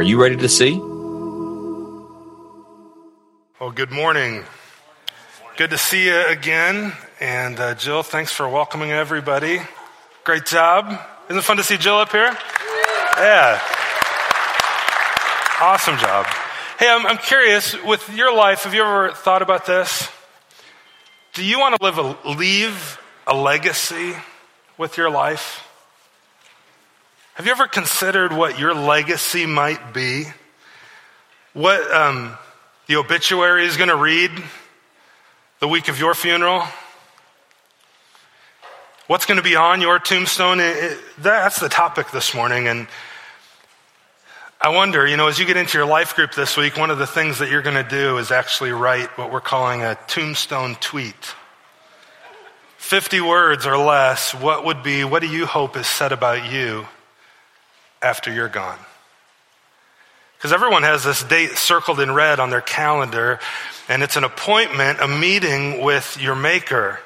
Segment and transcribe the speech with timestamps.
[0.00, 0.78] Are you ready to see?
[3.60, 4.44] Well, good morning.
[5.58, 6.94] Good to see you again.
[7.20, 9.60] And uh, Jill, thanks for welcoming everybody.
[10.24, 10.86] Great job.
[11.26, 12.34] Isn't it fun to see Jill up here?
[13.18, 13.60] Yeah.
[15.60, 16.24] Awesome job.
[16.78, 20.08] Hey, I'm, I'm curious, with your life, have you ever thought about this?
[21.34, 24.14] Do you want to live a, leave a legacy
[24.78, 25.69] with your life?
[27.34, 30.24] Have you ever considered what your legacy might be?
[31.52, 32.36] What um,
[32.86, 34.30] the obituary is going to read
[35.60, 36.64] the week of your funeral?
[39.06, 40.58] What's going to be on your tombstone?
[40.58, 42.66] It, it, that's the topic this morning.
[42.66, 42.88] And
[44.60, 46.98] I wonder, you know, as you get into your life group this week, one of
[46.98, 50.74] the things that you're going to do is actually write what we're calling a tombstone
[50.80, 51.34] tweet.
[52.78, 56.86] 50 words or less, what would be, what do you hope is said about you
[58.02, 58.78] after you're gone?
[60.38, 63.40] Because everyone has this date circled in red on their calendar,
[63.88, 66.98] and it's an appointment, a meeting with your Maker.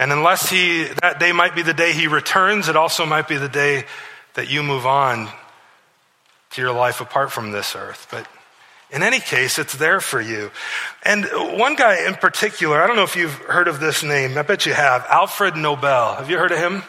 [0.00, 3.36] And unless he, that day might be the day he returns, it also might be
[3.36, 3.84] the day
[4.34, 5.28] that you move on
[6.50, 8.08] to your life apart from this earth.
[8.10, 8.26] But
[8.90, 10.50] in any case, it's there for you.
[11.02, 11.24] And
[11.58, 14.36] one guy in particular, I don't know if you've heard of this name.
[14.36, 15.04] I bet you have.
[15.08, 16.16] Alfred Nobel.
[16.16, 16.82] Have you heard of him?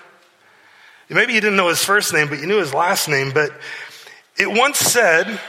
[1.09, 3.31] Maybe you didn't know his first name, but you knew his last name.
[3.31, 3.51] But
[4.37, 5.39] it once said,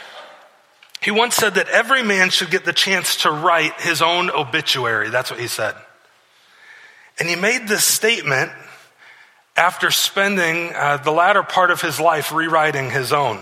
[1.00, 5.11] he once said that every man should get the chance to write his own obituary.
[5.11, 5.75] That's what he said.
[7.19, 8.53] And he made this statement
[9.56, 13.41] after spending uh, the latter part of his life rewriting his own.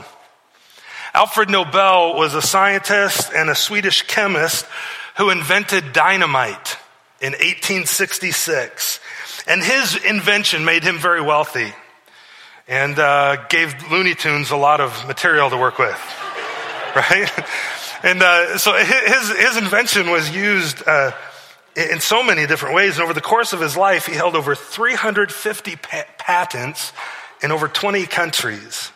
[1.13, 4.67] Alfred Nobel was a scientist and a Swedish chemist
[5.19, 6.79] who invented dynamite
[7.21, 9.01] in 1866.
[9.47, 11.73] And his invention made him very wealthy
[12.69, 15.91] and uh, gave Looney Tunes a lot of material to work with,
[16.97, 17.31] right?
[18.03, 21.13] And uh, so his, his invention was used uh,
[21.77, 22.95] in so many different ways.
[22.97, 26.93] And over the course of his life, he held over 350 pa- patents
[27.43, 28.91] in over 20 countries.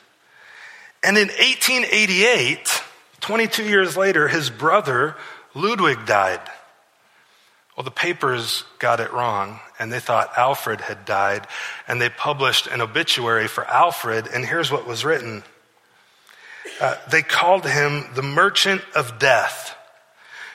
[1.02, 2.82] And in 1888,
[3.20, 5.16] 22 years later, his brother
[5.54, 6.40] Ludwig died.
[7.76, 11.46] Well, the papers got it wrong, and they thought Alfred had died,
[11.88, 15.42] and they published an obituary for Alfred, and here's what was written.
[16.78, 19.74] Uh, they called him the merchant of death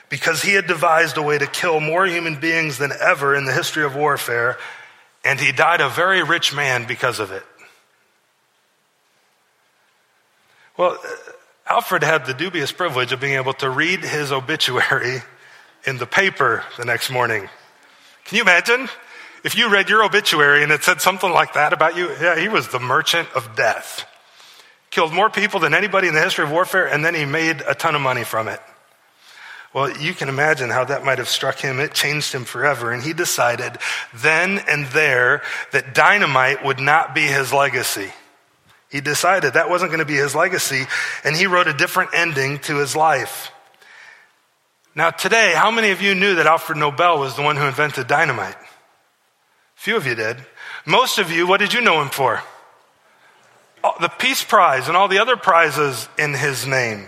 [0.08, 3.52] because he had devised a way to kill more human beings than ever in the
[3.52, 4.56] history of warfare,
[5.24, 7.42] and he died a very rich man because of it.
[10.76, 10.96] Well,
[11.66, 15.22] Alfred had the dubious privilege of being able to read his obituary
[15.84, 17.48] in the paper the next morning.
[18.24, 18.88] Can you imagine?
[19.46, 22.48] If you read your obituary and it said something like that about you, yeah, he
[22.48, 24.04] was the merchant of death.
[24.90, 27.72] Killed more people than anybody in the history of warfare, and then he made a
[27.72, 28.58] ton of money from it.
[29.72, 31.78] Well, you can imagine how that might have struck him.
[31.78, 32.90] It changed him forever.
[32.90, 33.78] And he decided
[34.12, 38.12] then and there that dynamite would not be his legacy.
[38.90, 40.86] He decided that wasn't going to be his legacy,
[41.22, 43.52] and he wrote a different ending to his life.
[44.96, 48.08] Now, today, how many of you knew that Alfred Nobel was the one who invented
[48.08, 48.56] dynamite?
[49.86, 50.38] Few of you did.
[50.84, 52.42] Most of you, what did you know him for?
[54.00, 57.06] The Peace Prize and all the other prizes in his name.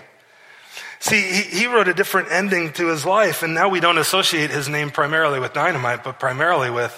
[1.00, 4.50] See, he, he wrote a different ending to his life, and now we don't associate
[4.50, 6.94] his name primarily with dynamite, but primarily with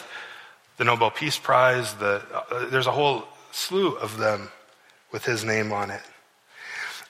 [0.76, 1.94] the Nobel Peace Prize.
[1.94, 4.50] The, uh, there's a whole slew of them
[5.12, 6.02] with his name on it.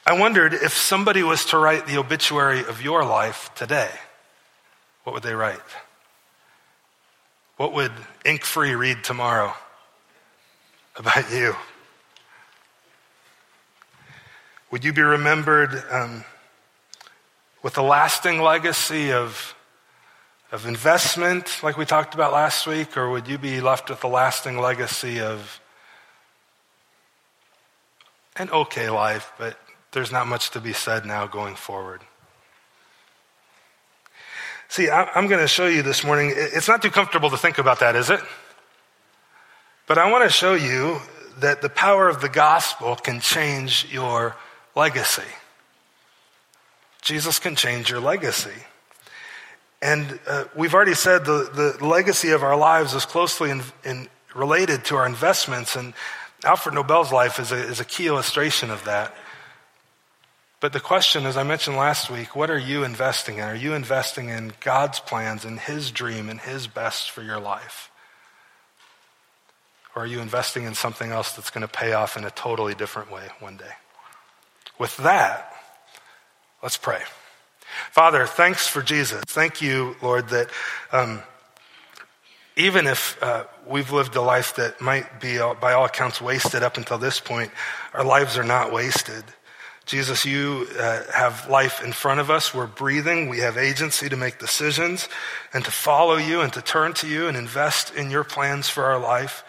[0.07, 3.91] I wondered if somebody was to write the obituary of your life today,
[5.03, 5.59] what would they write?
[7.57, 7.91] What would
[8.25, 9.55] Ink Free read tomorrow
[10.97, 11.57] about you?
[14.71, 16.25] Would you be remembered um,
[17.63, 19.55] with a lasting legacy of,
[20.53, 24.09] of investment, like we talked about last week, or would you be left with a
[24.09, 25.61] lasting legacy of
[28.37, 29.59] an okay life, but
[29.93, 32.03] there's not much to be said now going forward.
[34.71, 36.33] See, I'm going to show you this morning.
[36.33, 38.21] It's not too comfortable to think about that, is it?
[39.89, 41.01] But I want to show you
[41.41, 44.37] that the power of the gospel can change your
[44.77, 45.27] legacy.
[47.03, 48.55] Jesus can change your legacy.
[49.83, 54.09] And uh, we've already said the, the legacy of our lives is closely in, in
[54.37, 55.75] related to our investments.
[55.75, 55.95] And
[56.45, 59.17] Alfred Nobel's life is a, is a key illustration of that.
[60.61, 63.45] But the question, as I mentioned last week, what are you investing in?
[63.45, 67.91] Are you investing in God's plans and His dream and His best for your life?
[69.97, 72.75] Or are you investing in something else that's going to pay off in a totally
[72.75, 73.73] different way one day?
[74.79, 75.51] With that,
[76.63, 77.01] Let's pray.
[77.91, 79.23] Father, thanks for Jesus.
[79.27, 80.51] Thank you, Lord, that
[80.93, 81.23] um,
[82.55, 86.77] even if uh, we've lived a life that might be, by all accounts, wasted up
[86.77, 87.51] until this point,
[87.95, 89.25] our lives are not wasted.
[89.91, 92.55] Jesus, you uh, have life in front of us.
[92.55, 93.29] We're breathing.
[93.29, 95.09] We have agency to make decisions
[95.53, 98.85] and to follow you and to turn to you and invest in your plans for
[98.85, 99.43] our life.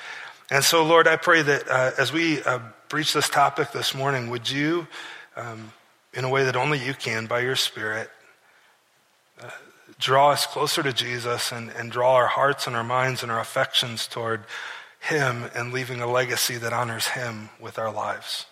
[0.50, 2.58] And so, Lord, I pray that uh, as we uh,
[2.90, 4.88] breach this topic this morning, would you,
[5.36, 5.74] um,
[6.12, 8.10] in a way that only you can by your Spirit,
[9.40, 9.52] uh,
[10.00, 13.40] draw us closer to Jesus and, and draw our hearts and our minds and our
[13.40, 14.46] affections toward
[15.02, 18.48] Him and leaving a legacy that honors Him with our lives,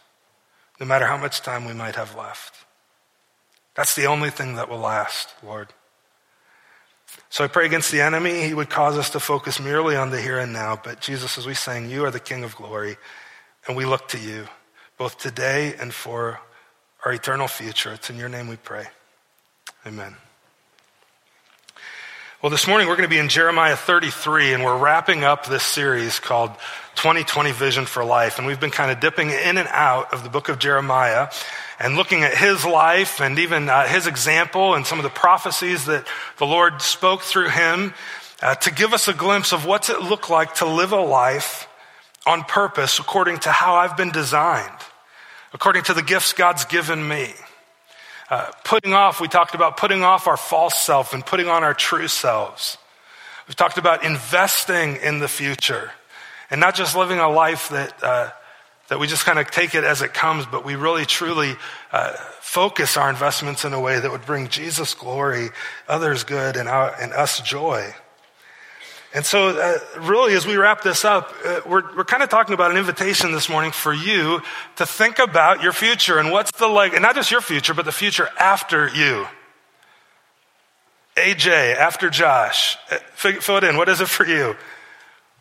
[0.79, 2.53] no matter how much time we might have left.
[3.75, 5.69] That's the only thing that will last, Lord.
[7.29, 8.43] So I pray against the enemy.
[8.43, 10.79] He would cause us to focus merely on the here and now.
[10.81, 12.97] But Jesus, as we sang, you are the King of glory,
[13.67, 14.47] and we look to you,
[14.97, 16.39] both today and for
[17.05, 17.93] our eternal future.
[17.93, 18.87] It's in your name we pray.
[19.85, 20.15] Amen.
[22.41, 25.61] Well, this morning we're going to be in Jeremiah 33, and we're wrapping up this
[25.61, 26.51] series called
[26.95, 28.37] 2020 Vision for Life.
[28.37, 31.29] And we've been kind of dipping in and out of the book of Jeremiah
[31.81, 35.83] and looking at his life and even uh, his example and some of the prophecies
[35.87, 36.07] that
[36.37, 37.93] the Lord spoke through him
[38.41, 41.67] uh, to give us a glimpse of what's it look like to live a life
[42.25, 44.79] on purpose according to how I've been designed,
[45.51, 47.33] according to the gifts God's given me.
[48.29, 51.73] Uh, putting off, we talked about putting off our false self and putting on our
[51.73, 52.77] true selves.
[53.47, 55.91] We've talked about investing in the future
[56.51, 58.29] and not just living a life that, uh,
[58.89, 61.55] that we just kind of take it as it comes, but we really truly
[61.91, 65.49] uh, focus our investments in a way that would bring Jesus glory,
[65.87, 67.93] others good, and, our, and us joy.
[69.13, 72.53] And so, uh, really, as we wrap this up, uh, we're, we're kind of talking
[72.53, 74.41] about an invitation this morning for you
[74.75, 77.85] to think about your future and what's the leg, and not just your future, but
[77.85, 79.25] the future after you.
[81.15, 83.77] AJ, after Josh, uh, fill it in.
[83.77, 84.55] What is it for you?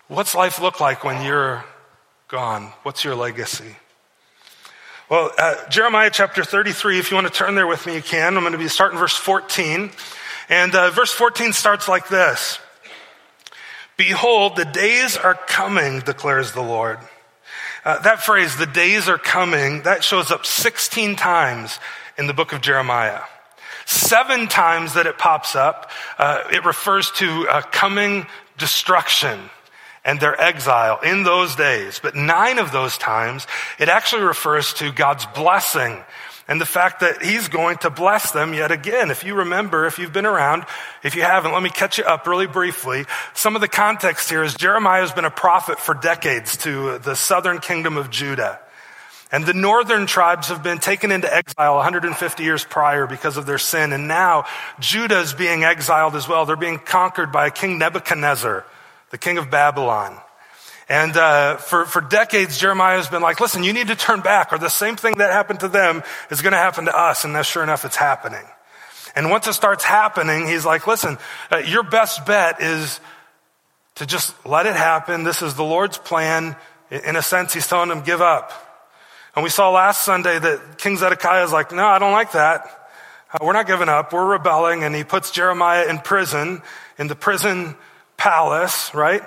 [0.08, 1.62] What's life look like when you're
[2.28, 2.72] gone?
[2.84, 3.76] What's your legacy?
[5.10, 8.36] Well, uh, Jeremiah chapter 33, if you want to turn there with me, you can.
[8.36, 9.90] I'm going to be starting verse 14.
[10.48, 12.58] And uh, verse 14 starts like this.
[13.98, 17.00] Behold, the days are coming, declares the Lord.
[17.84, 21.80] Uh, that phrase, the days are coming, that shows up 16 times
[22.16, 23.22] in the book of Jeremiah.
[23.86, 29.40] Seven times that it pops up, uh, it refers to uh, coming destruction
[30.04, 31.98] and their exile in those days.
[32.00, 33.48] But nine of those times,
[33.80, 36.04] it actually refers to God's blessing
[36.48, 39.10] and the fact that he's going to bless them yet again.
[39.10, 40.64] If you remember, if you've been around,
[41.04, 43.04] if you haven't, let me catch you up really briefly.
[43.34, 47.14] Some of the context here is Jeremiah has been a prophet for decades to the
[47.14, 48.58] southern kingdom of Judah.
[49.30, 53.58] And the northern tribes have been taken into exile 150 years prior because of their
[53.58, 53.92] sin.
[53.92, 54.46] And now
[54.80, 56.46] Judah is being exiled as well.
[56.46, 58.64] They're being conquered by King Nebuchadnezzar,
[59.10, 60.18] the king of Babylon.
[60.88, 64.52] And uh, for, for decades, Jeremiah has been like, listen, you need to turn back,
[64.52, 67.24] or the same thing that happened to them is going to happen to us.
[67.24, 68.44] And sure enough, it's happening.
[69.14, 71.18] And once it starts happening, he's like, listen,
[71.52, 73.00] uh, your best bet is
[73.96, 75.24] to just let it happen.
[75.24, 76.56] This is the Lord's plan.
[76.90, 78.52] In a sense, he's telling them, give up.
[79.34, 82.90] And we saw last Sunday that King Zedekiah is like, no, I don't like that.
[83.32, 84.12] Uh, we're not giving up.
[84.12, 84.84] We're rebelling.
[84.84, 86.62] And he puts Jeremiah in prison,
[86.98, 87.76] in the prison
[88.16, 89.22] palace, right?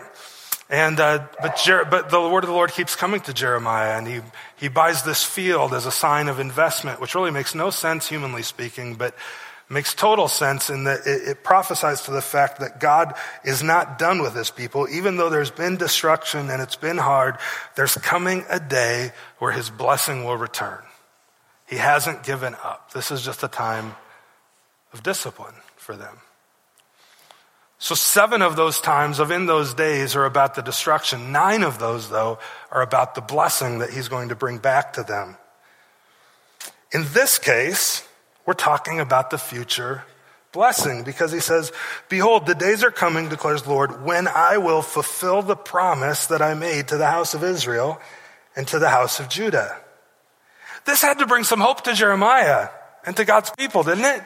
[0.72, 4.08] And, uh, but, Jer- but the word of the Lord keeps coming to Jeremiah, and
[4.08, 4.22] he,
[4.56, 8.42] he buys this field as a sign of investment, which really makes no sense, humanly
[8.42, 9.14] speaking, but
[9.68, 13.14] makes total sense in that it, it prophesies to the fact that God
[13.44, 14.88] is not done with his people.
[14.90, 17.38] Even though there's been destruction and it's been hard,
[17.76, 20.80] there's coming a day where his blessing will return.
[21.68, 22.94] He hasn't given up.
[22.94, 23.96] This is just a time
[24.94, 26.18] of discipline for them.
[27.82, 31.32] So seven of those times of in those days are about the destruction.
[31.32, 32.38] Nine of those, though,
[32.70, 35.36] are about the blessing that he's going to bring back to them.
[36.92, 38.08] In this case,
[38.46, 40.04] we're talking about the future
[40.52, 41.72] blessing because he says,
[42.08, 46.44] Behold, the days are coming, declares the Lord, when I will fulfill the promise that
[46.44, 48.00] I made to the house of Israel
[48.56, 49.76] and to the house of Judah.
[50.86, 52.70] This had to bring some hope to Jeremiah
[53.08, 54.22] and to God's people, didn't it?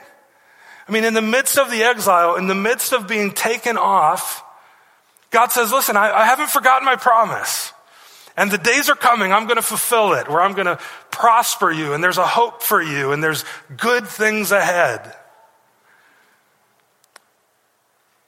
[0.88, 4.44] I mean, in the midst of the exile, in the midst of being taken off,
[5.32, 7.74] God says, listen, I, I haven't forgotten my promise.
[8.38, 10.78] And the days are coming, I'm going to fulfill it, where I'm going to
[11.10, 13.46] prosper you, and there's a hope for you, and there's
[13.78, 15.16] good things ahead.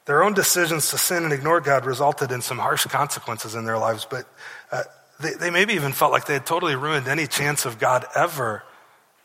[0.06, 3.78] Their own decisions to sin and ignore God resulted in some harsh consequences in their
[3.78, 4.26] lives, but
[4.72, 4.84] uh,
[5.20, 8.64] they, they maybe even felt like they had totally ruined any chance of God ever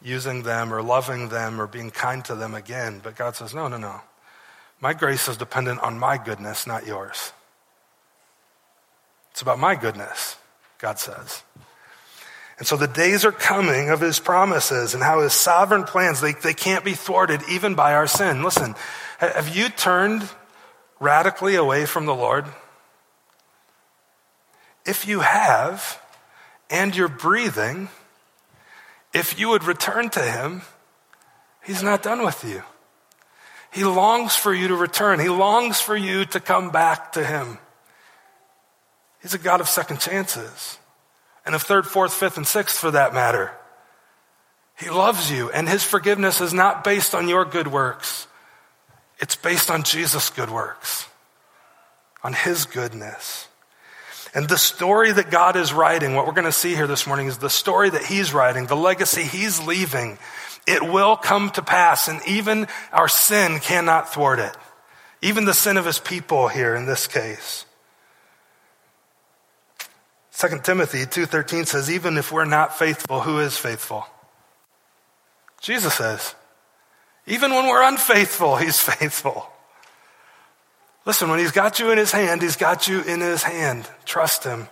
[0.02, 3.00] using them or loving them or being kind to them again.
[3.02, 4.00] But God says, no, no, no.
[4.80, 7.32] My grace is dependent on my goodness, not yours.
[9.30, 10.36] It's about my goodness,
[10.78, 11.42] God says.
[12.58, 16.32] And so the days are coming of his promises and how his sovereign plans, they,
[16.32, 18.42] they can't be thwarted even by our sin.
[18.42, 18.74] Listen,
[19.18, 20.28] have you turned
[21.00, 22.44] radically away from the Lord?
[24.84, 26.00] If you have,
[26.70, 27.88] and you're breathing,
[29.12, 30.62] if you would return to him,
[31.64, 32.62] he's not done with you.
[33.70, 35.18] He longs for you to return.
[35.18, 37.58] He longs for you to come back to him.
[39.22, 40.78] He's a God of second chances.
[41.46, 43.52] And of third, fourth, fifth, and sixth for that matter.
[44.78, 48.26] He loves you, and his forgiveness is not based on your good works.
[49.18, 51.08] It's based on Jesus' good works,
[52.24, 53.48] on his goodness.
[54.34, 57.26] And the story that God is writing, what we're going to see here this morning
[57.26, 60.18] is the story that He's writing, the legacy He's leaving.
[60.66, 64.56] It will come to pass, and even our sin cannot thwart it.
[65.20, 67.66] Even the sin of His people here in this case.
[70.32, 74.06] 2 Timothy 2:13 says even if we're not faithful who is faithful?
[75.60, 76.34] Jesus says.
[77.26, 79.46] Even when we're unfaithful, he's faithful.
[81.04, 83.88] Listen, when he's got you in his hand, he's got you in his hand.
[84.04, 84.68] Trust him.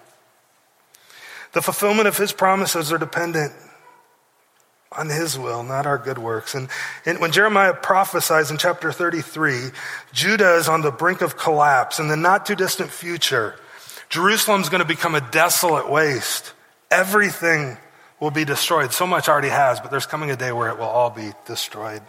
[1.53, 3.53] The fulfillment of his promises are dependent
[4.93, 6.55] on his will, not our good works.
[6.55, 6.69] And,
[7.07, 9.71] and, when Jeremiah prophesies in chapter 33,
[10.13, 11.99] Judah is on the brink of collapse.
[12.01, 13.55] In the not too distant future,
[14.09, 16.53] Jerusalem's going to become a desolate waste.
[16.91, 17.77] Everything
[18.19, 18.93] will be destroyed.
[18.93, 22.03] So much already has, but there's coming a day where it will all be destroyed.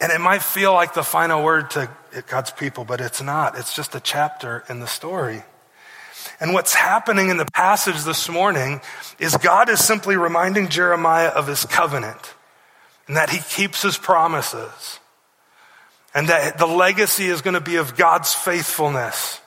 [0.00, 1.90] And it might feel like the final word to
[2.28, 3.58] God's people, but it's not.
[3.58, 5.42] It's just a chapter in the story.
[6.40, 8.80] And what's happening in the passage this morning
[9.18, 12.34] is God is simply reminding Jeremiah of his covenant
[13.08, 15.00] and that he keeps his promises
[16.14, 19.40] and that the legacy is going to be of God's faithfulness.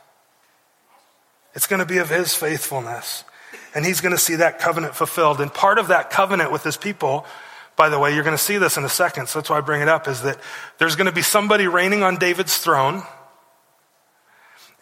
[1.53, 3.24] It's going to be of his faithfulness.
[3.74, 5.39] And he's going to see that covenant fulfilled.
[5.39, 7.25] And part of that covenant with his people
[7.81, 9.61] by the way, you're going to see this in a second, so that's why I
[9.61, 10.38] bring it up, is that
[10.77, 13.01] there's going to be somebody reigning on David's throne,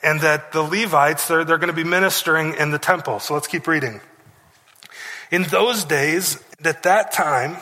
[0.04, 3.22] and that the Levites, they're, they're going to be ministering in the temple.
[3.22, 4.02] So let's keep reading.
[5.32, 7.56] In those days, at that time,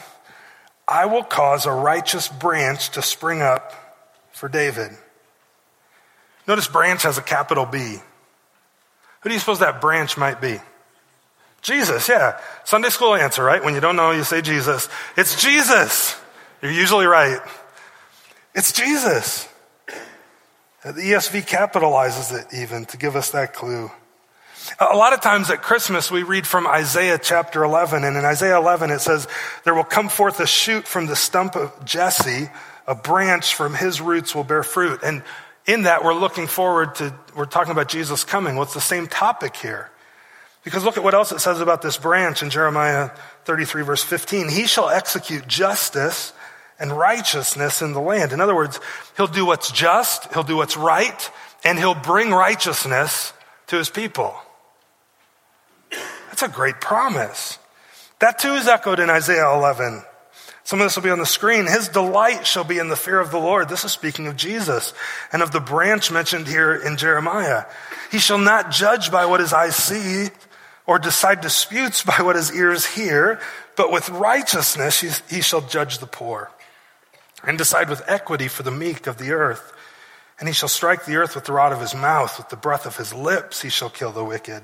[0.88, 3.74] I will cause a righteous branch to spring up
[4.32, 4.90] for David.
[6.48, 8.00] Notice branch has a capital B.
[9.22, 10.58] Who do you suppose that branch might be?
[11.68, 12.40] Jesus, yeah.
[12.64, 13.62] Sunday school answer, right?
[13.62, 14.88] When you don't know, you say Jesus.
[15.18, 16.18] It's Jesus.
[16.62, 17.42] You're usually right.
[18.56, 19.50] It's Jesus.
[19.90, 23.92] Uh, the ESV capitalizes it even to give us that clue.
[24.80, 28.58] A lot of times at Christmas, we read from Isaiah chapter 11, and in Isaiah
[28.58, 29.28] 11, it says,
[29.66, 32.50] There will come forth a shoot from the stump of Jesse,
[32.88, 35.02] a branch from his roots will bear fruit.
[35.04, 35.22] And
[35.66, 38.56] in that, we're looking forward to, we're talking about Jesus coming.
[38.56, 39.92] Well, the same topic here?
[40.68, 43.12] Because look at what else it says about this branch in Jeremiah
[43.46, 44.50] 33, verse 15.
[44.50, 46.34] He shall execute justice
[46.78, 48.34] and righteousness in the land.
[48.34, 48.82] In other words,
[49.16, 51.32] he'll do what's just, he'll do what's right,
[51.64, 53.32] and he'll bring righteousness
[53.68, 54.36] to his people.
[56.28, 57.60] That's a great promise.
[58.20, 60.04] That too is echoed in Isaiah 11.
[60.66, 61.66] Some of this will be on the screen.
[61.66, 63.70] His delight shall be in the fear of the Lord.
[63.70, 64.94] This is speaking of Jesus
[65.32, 67.64] and of the branch mentioned here in Jeremiah.
[68.12, 70.30] He shall not judge by what his eyes see
[70.88, 73.40] or decide disputes by what his ears hear,
[73.76, 76.50] but with righteousness he shall judge the poor
[77.44, 79.74] and decide with equity for the meek of the earth.
[80.40, 82.86] And he shall strike the earth with the rod of his mouth, with the breath
[82.86, 84.62] of his lips he shall kill the wicked.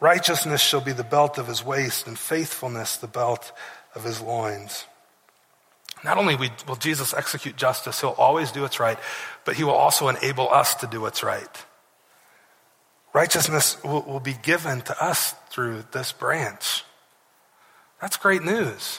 [0.00, 3.52] Righteousness shall be the belt of his waist, and faithfulness the belt
[3.94, 4.86] of his loins.
[6.02, 8.98] Not only will Jesus execute justice, he'll always do what's right,
[9.44, 11.64] but he will also enable us to do what's right.
[13.14, 16.84] Righteousness will, will be given to us through this branch.
[18.00, 18.98] That's great news.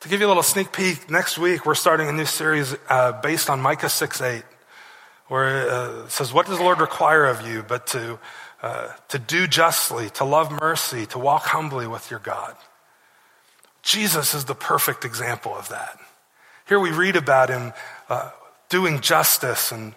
[0.00, 3.20] To give you a little sneak peek, next week we're starting a new series uh,
[3.20, 4.44] based on Micah 6 8,
[5.26, 8.20] where uh, it says, What does the Lord require of you but to,
[8.62, 12.54] uh, to do justly, to love mercy, to walk humbly with your God?
[13.82, 15.98] Jesus is the perfect example of that.
[16.68, 17.72] Here we read about him
[18.08, 18.30] uh,
[18.68, 19.94] doing justice and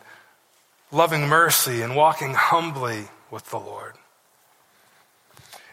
[0.92, 3.94] loving mercy and walking humbly with the Lord.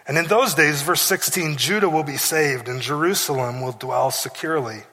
[0.06, 4.84] And in those days, verse 16, Judah will be saved and Jerusalem will dwell securely.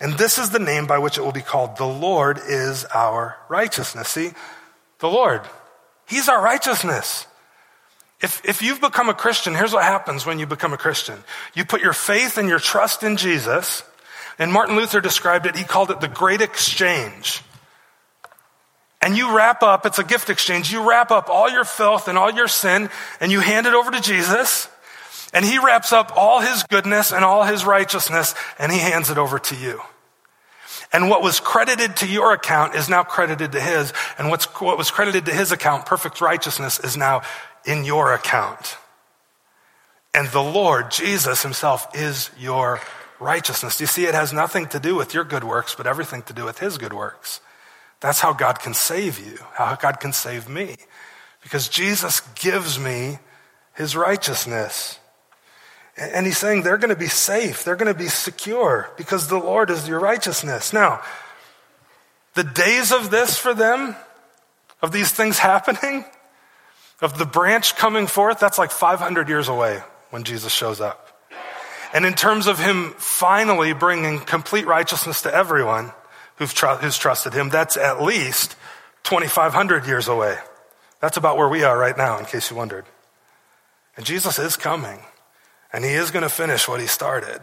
[0.00, 3.38] And this is the name by which it will be called the Lord is our
[3.48, 4.08] righteousness.
[4.08, 4.32] See,
[5.00, 5.42] the Lord,
[6.06, 7.26] He's our righteousness.
[8.20, 11.18] If, if you've become a Christian, here's what happens when you become a Christian.
[11.54, 13.82] You put your faith and your trust in Jesus,
[14.38, 17.42] and Martin Luther described it, he called it the great exchange.
[19.04, 22.16] And you wrap up, it's a gift exchange, you wrap up all your filth and
[22.16, 22.88] all your sin,
[23.20, 24.66] and you hand it over to Jesus,
[25.34, 29.18] and he wraps up all his goodness and all his righteousness, and he hands it
[29.18, 29.82] over to you.
[30.90, 33.92] And what was credited to your account is now credited to his.
[34.16, 37.20] And what's, what was credited to his account, perfect righteousness, is now
[37.66, 38.78] in your account.
[40.14, 42.80] And the Lord, Jesus himself, is your
[43.20, 43.80] righteousness.
[43.82, 46.44] You see, it has nothing to do with your good works, but everything to do
[46.44, 47.40] with his good works.
[48.04, 50.76] That's how God can save you, how God can save me.
[51.42, 53.18] Because Jesus gives me
[53.72, 54.98] his righteousness.
[55.96, 59.38] And he's saying they're going to be safe, they're going to be secure because the
[59.38, 60.70] Lord is your righteousness.
[60.70, 61.00] Now,
[62.34, 63.96] the days of this for them,
[64.82, 66.04] of these things happening,
[67.00, 69.80] of the branch coming forth, that's like 500 years away
[70.10, 71.08] when Jesus shows up.
[71.94, 75.94] And in terms of him finally bringing complete righteousness to everyone
[76.38, 78.56] tr- who's trusted him, that's at least
[79.04, 80.36] 2,500 years away.
[81.00, 82.86] That's about where we are right now, in case you wondered.
[83.96, 85.00] And Jesus is coming.
[85.72, 87.40] And he is going to finish what he started.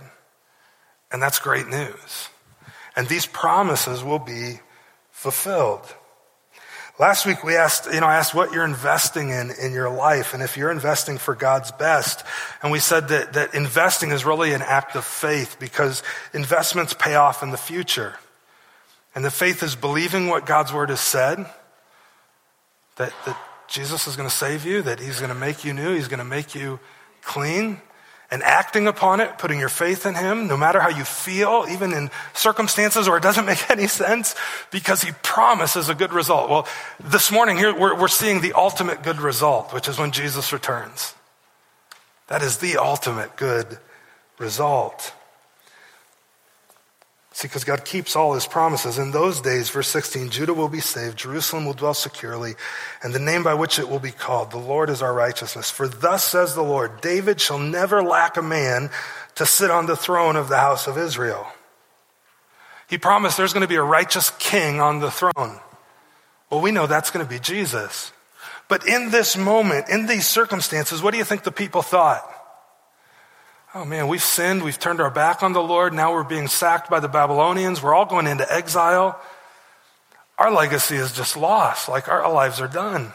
[1.12, 2.30] And that's great news.
[2.96, 4.60] And these promises will be
[5.12, 5.86] fulfilled.
[7.00, 10.34] Last week we asked, you know, I asked what you're investing in in your life
[10.34, 12.24] and if you're investing for God's best.
[12.62, 17.16] And we said that, that investing is really an act of faith because investments pay
[17.16, 18.16] off in the future.
[19.14, 21.46] And the faith is believing what God's word has said,
[22.96, 23.38] that, that
[23.68, 26.20] Jesus is going to save you, that he's going to make you new, he's going
[26.20, 26.80] to make you
[27.22, 27.82] clean,
[28.32, 31.92] and acting upon it, putting your faith in Him, no matter how you feel, even
[31.92, 34.36] in circumstances where it doesn't make any sense,
[34.72, 36.50] because He promises a good result.
[36.50, 36.68] Well,
[37.02, 41.14] this morning here, we're, we're seeing the ultimate good result, which is when Jesus returns.
[42.28, 43.78] That is the ultimate good
[44.40, 45.14] result.
[47.34, 48.98] See, because God keeps all his promises.
[48.98, 52.56] In those days, verse 16, Judah will be saved, Jerusalem will dwell securely,
[53.02, 55.72] and the name by which it will be called, the Lord is our righteousness.
[55.72, 58.90] For thus says the Lord, David shall never lack a man
[59.36, 61.48] to sit on the throne of the house of Israel.
[62.90, 65.62] He promised there's going to be a righteous king on the throne.
[66.50, 68.12] Well, we know that's going to be Jesus.
[68.68, 72.30] But in this moment, in these circumstances, what do you think the people thought?
[73.74, 74.64] Oh man, we've sinned.
[74.64, 75.94] We've turned our back on the Lord.
[75.94, 77.82] Now we're being sacked by the Babylonians.
[77.82, 79.20] We're all going into exile.
[80.38, 81.88] Our legacy is just lost.
[81.88, 83.14] Like our lives are done.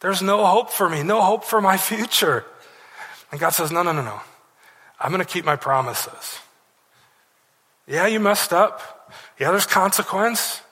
[0.00, 2.44] There's no hope for me, no hope for my future.
[3.30, 4.20] And God says, No, no, no, no.
[4.98, 6.40] I'm going to keep my promises.
[7.86, 9.12] Yeah, you messed up.
[9.38, 10.62] Yeah, there's consequence.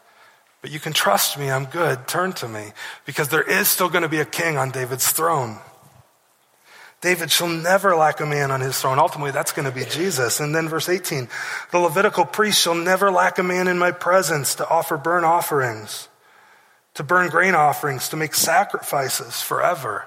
[0.60, 1.50] But you can trust me.
[1.50, 2.08] I'm good.
[2.08, 2.72] Turn to me.
[3.06, 5.58] Because there is still going to be a king on David's throne.
[7.00, 8.98] David shall never lack a man on his throne.
[8.98, 10.40] Ultimately, that's going to be Jesus.
[10.40, 11.28] And then verse 18,
[11.70, 16.08] the Levitical priest shall never lack a man in my presence to offer burnt offerings,
[16.94, 20.06] to burn grain offerings, to make sacrifices forever.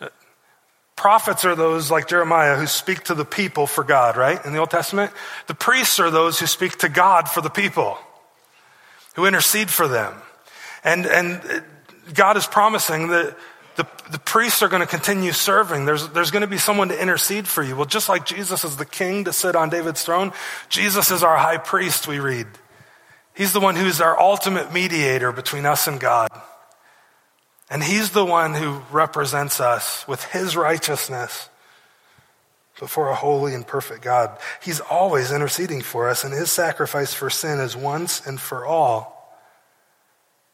[0.00, 0.08] Uh,
[0.96, 4.42] prophets are those like Jeremiah who speak to the people for God, right?
[4.46, 5.12] In the Old Testament.
[5.46, 7.98] The priests are those who speak to God for the people,
[9.14, 10.14] who intercede for them.
[10.82, 11.60] And, and uh,
[12.14, 13.36] God is promising that
[13.80, 15.86] the, the priests are going to continue serving.
[15.86, 17.74] There's, there's going to be someone to intercede for you.
[17.74, 20.32] Well, just like Jesus is the king to sit on David's throne,
[20.68, 22.46] Jesus is our high priest, we read.
[23.34, 26.28] He's the one who's our ultimate mediator between us and God.
[27.70, 31.48] And he's the one who represents us with his righteousness
[32.78, 34.36] before a holy and perfect God.
[34.62, 39.16] He's always interceding for us, and his sacrifice for sin is once and for all.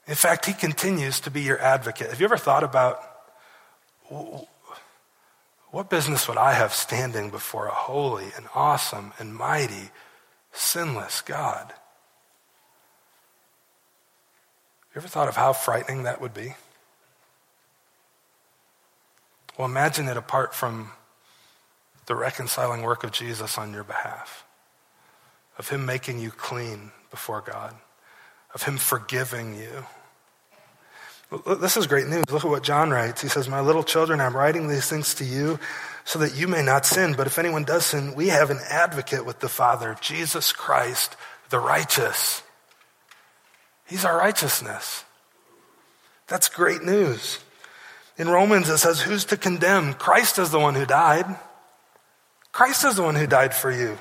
[0.07, 2.11] In fact, he continues to be your advocate.
[2.11, 3.16] Have you ever thought about
[4.09, 9.91] what business would I have standing before a holy and awesome and mighty,
[10.53, 11.73] sinless God?
[14.95, 16.55] You ever thought of how frightening that would be?
[19.59, 20.91] Well, imagine it apart from
[22.07, 24.45] the reconciling work of Jesus on your behalf,
[25.59, 27.75] of Him making you clean before God,
[28.55, 29.85] of Him forgiving you
[31.61, 32.25] this is great news.
[32.31, 33.21] Look at what John writes.
[33.21, 35.59] He says, My little children, I'm writing these things to you
[36.05, 37.15] so that you may not sin.
[37.17, 41.17] But if anyone does sin, we have an advocate with the Father, Jesus Christ,
[41.51, 42.43] the righteous.
[43.87, 45.05] He's our righteousness.
[46.29, 47.39] That's great news.
[48.19, 49.95] In Romans, it says, Who's to condemn?
[49.95, 51.27] Christ is the one who died.
[52.53, 53.99] Christ is the one who died for you.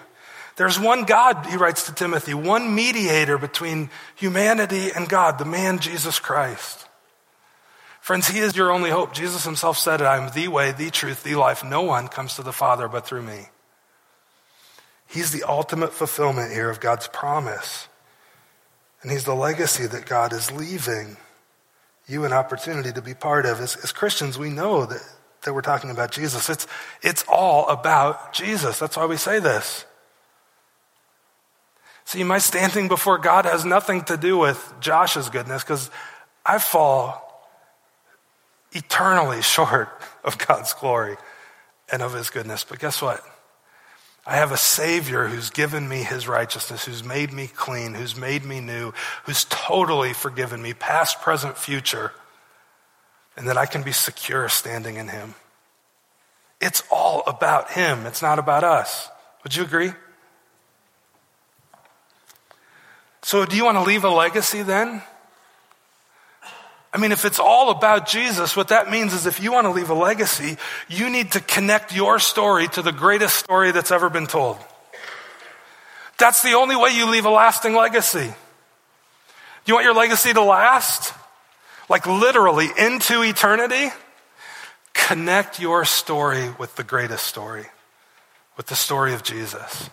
[0.55, 5.79] There's one God, he writes to Timothy, one mediator between humanity and God, the man
[5.79, 6.84] Jesus Christ.
[8.05, 9.15] Friends, He is your only hope.
[9.15, 11.63] Jesus Himself said it I am the way, the truth, the life.
[11.63, 13.47] No one comes to the Father but through me.
[15.07, 17.87] He's the ultimate fulfillment here of God's promise.
[19.01, 21.17] And He's the legacy that God is leaving
[22.07, 23.59] you an opportunity to be part of.
[23.59, 25.01] As, as Christians, we know that,
[25.41, 26.47] that we're talking about Jesus.
[26.47, 26.67] It's,
[27.01, 28.77] it's all about Jesus.
[28.77, 29.83] That's why we say this.
[32.03, 35.89] See, my standing before God has nothing to do with Josh's goodness because
[36.45, 37.24] I fall
[38.75, 39.89] eternally short
[40.23, 41.17] of God's glory
[41.91, 42.63] and of his goodness.
[42.63, 43.23] But guess what?
[44.27, 48.43] I have a Savior who's given me his righteousness, who's made me clean, who's made
[48.43, 48.91] me new,
[49.25, 52.11] who's totally forgiven me, past, present, future,
[53.37, 55.35] and that I can be secure standing in him.
[56.59, 59.09] It's all about him, it's not about us.
[59.43, 59.91] Would you agree?
[63.21, 65.03] So, do you want to leave a legacy then?
[66.95, 69.71] I mean, if it's all about Jesus, what that means is if you want to
[69.71, 70.55] leave a legacy,
[70.87, 74.57] you need to connect your story to the greatest story that's ever been told.
[76.17, 78.27] That's the only way you leave a lasting legacy.
[78.27, 78.33] Do
[79.65, 81.13] you want your legacy to last?
[81.89, 83.93] Like literally into eternity?
[84.93, 87.65] Connect your story with the greatest story,
[88.55, 89.89] with the story of Jesus,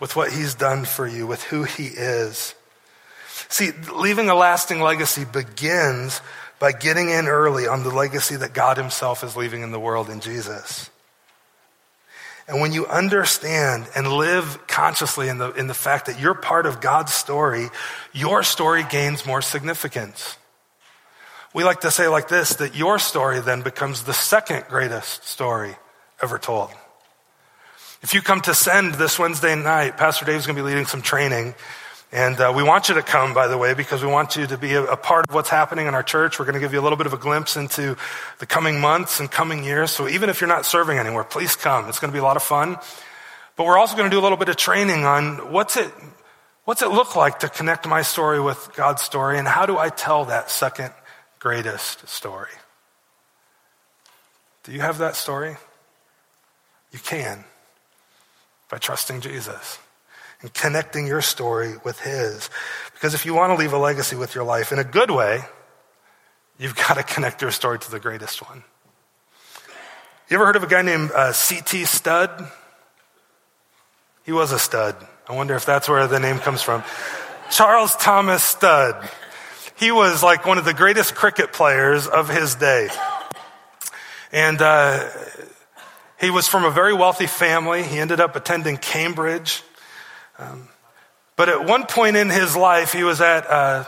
[0.00, 2.54] with what he's done for you, with who he is.
[3.48, 6.20] See, leaving a lasting legacy begins
[6.58, 10.10] by getting in early on the legacy that God Himself is leaving in the world
[10.10, 10.90] in Jesus.
[12.48, 16.66] And when you understand and live consciously in the, in the fact that you're part
[16.66, 17.68] of God's story,
[18.12, 20.36] your story gains more significance.
[21.52, 25.74] We like to say like this that your story then becomes the second greatest story
[26.22, 26.70] ever told.
[28.02, 31.02] If you come to Send this Wednesday night, Pastor Dave's going to be leading some
[31.02, 31.54] training.
[32.12, 34.56] And uh, we want you to come, by the way, because we want you to
[34.56, 36.38] be a, a, part of what's happening in our church.
[36.38, 37.96] We're going to give you a little bit of a glimpse into
[38.38, 39.90] the coming months and coming years.
[39.90, 41.88] So even if you're not serving anywhere, please come.
[41.88, 42.78] It's going to be a lot of fun.
[43.56, 45.90] But we're also going to do a little bit of training on what's it,
[46.64, 49.88] what's it look like to connect my story with God's story and how do I
[49.88, 50.92] tell that second
[51.40, 52.50] greatest story?
[54.62, 55.56] Do you have that story?
[56.92, 57.44] You can
[58.70, 59.78] by trusting Jesus
[60.42, 62.50] and connecting your story with His.
[62.94, 65.42] Because if you want to leave a legacy with your life in a good way,
[66.58, 68.64] you've got to connect your story to the greatest one.
[70.28, 71.84] You ever heard of a guy named uh, C.T.
[71.84, 72.50] Studd?
[74.24, 74.96] He was a stud.
[75.28, 76.82] I wonder if that's where the name comes from.
[77.50, 79.08] Charles Thomas Studd.
[79.76, 82.88] He was like one of the greatest cricket players of his day.
[84.32, 85.08] And uh,
[86.18, 87.82] he was from a very wealthy family.
[87.82, 89.62] He ended up attending Cambridge.
[90.38, 90.68] Um,
[91.36, 93.86] but at one point in his life, he was at a,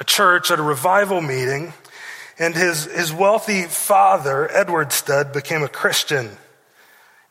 [0.00, 1.72] a church at a revival meeting,
[2.38, 6.30] and his, his wealthy father, Edward Studd, became a Christian.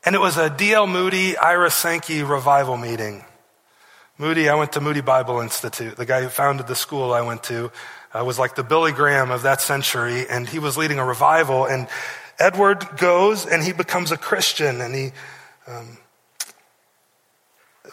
[0.06, 0.88] And it was a D.L.
[0.88, 3.26] Moody, Ira Sankey revival meeting.
[4.17, 5.95] Moody, I went to Moody Bible Institute.
[5.95, 7.72] The guy who founded the school I went to
[8.13, 11.65] uh, was like the Billy Graham of that century, and he was leading a revival.
[11.65, 11.88] And
[12.38, 15.12] Edward goes and he becomes a Christian, and he
[15.67, 15.98] um,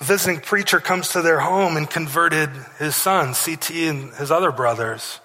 [0.01, 5.21] visiting preacher comes to their home and converted his son, CT, and his other brothers.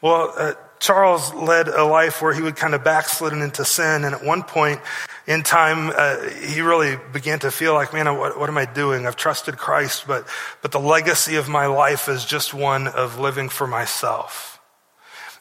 [0.00, 4.04] Well, uh, Charles led a life where he would kind of backslidden into sin.
[4.04, 4.80] And at one point
[5.26, 9.06] in time, uh, he really began to feel like, man, what, what am I doing?
[9.06, 10.26] I've trusted Christ, but,
[10.62, 14.58] but the legacy of my life is just one of living for myself.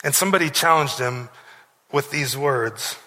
[0.04, 1.30] And somebody challenged him
[1.92, 2.98] with these words.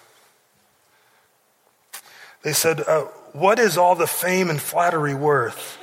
[2.41, 5.77] They said, uh, what is all the fame and flattery worth,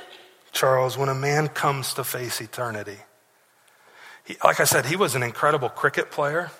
[0.51, 2.97] Charles, when a man comes to face eternity?
[4.23, 6.51] He, like I said, he was an incredible cricket player.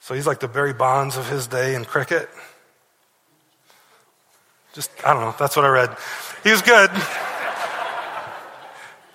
[0.00, 2.28] So he's like the Barry Bonds of his day in cricket.
[4.72, 5.96] Just, I don't know, that's what I read.
[6.42, 6.90] He was good.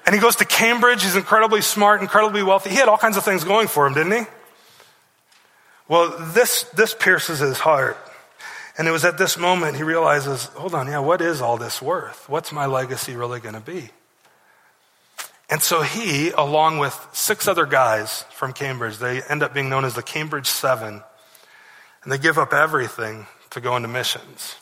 [0.05, 1.03] and he goes to Cambridge.
[1.03, 2.69] He's incredibly smart, incredibly wealthy.
[2.69, 4.29] He had all kinds of things going for him, didn't he?
[5.87, 7.97] Well, this, this pierces his heart.
[8.77, 11.81] And it was at this moment he realizes, hold on, yeah, what is all this
[11.81, 12.27] worth?
[12.27, 13.89] What's my legacy really going to be?
[15.49, 19.85] And so he, along with six other guys from Cambridge, they end up being known
[19.85, 21.03] as the Cambridge Seven,
[22.03, 24.55] and they give up everything to go into missions.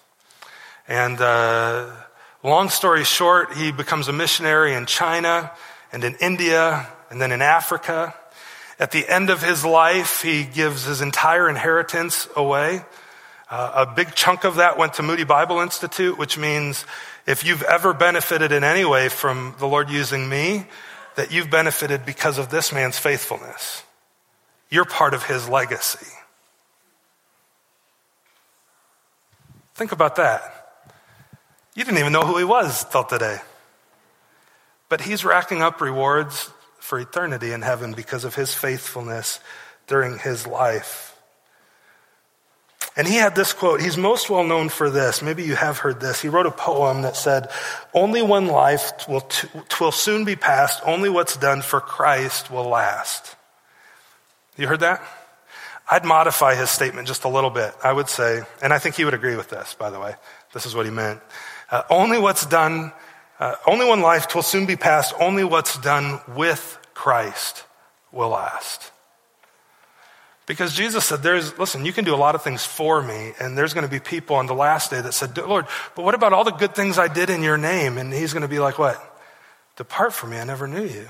[0.87, 1.89] And uh,
[2.43, 5.51] long story short, he becomes a missionary in China
[5.91, 8.13] and in India and then in Africa.
[8.77, 12.83] At the end of his life, he gives his entire inheritance away
[13.53, 16.87] uh, a big chunk of that went to Moody Bible Institute, which means
[17.27, 20.65] if you've ever benefited in any way from the Lord using me,
[21.17, 23.83] that you've benefited because of this man's faithfulness.
[24.71, 26.07] You're part of his legacy.
[29.75, 30.41] Think about that.
[31.75, 33.37] You didn't even know who he was till today.
[34.89, 39.39] But he's racking up rewards for eternity in heaven because of his faithfulness
[39.85, 41.12] during his life.
[42.95, 43.81] And he had this quote.
[43.81, 45.21] He's most well known for this.
[45.21, 46.21] Maybe you have heard this.
[46.21, 47.49] He wrote a poem that said,
[47.93, 49.47] Only one life will, t-
[49.79, 50.81] will soon be past.
[50.85, 53.35] Only what's done for Christ will last.
[54.57, 55.01] You heard that?
[55.89, 57.73] I'd modify his statement just a little bit.
[57.83, 60.13] I would say, and I think he would agree with this, by the way.
[60.53, 61.19] This is what he meant.
[61.71, 62.93] Uh, only what's done,
[63.39, 65.13] uh, only one life will soon be past.
[65.19, 67.65] Only what's done with Christ
[68.11, 68.92] will last.
[70.45, 73.57] Because Jesus said, there's, listen, you can do a lot of things for me, and
[73.57, 76.33] there's going to be people on the last day that said, Lord, but what about
[76.33, 77.97] all the good things I did in your name?
[77.97, 79.01] And he's going to be like, what?
[79.77, 81.07] Depart from me, I never knew you.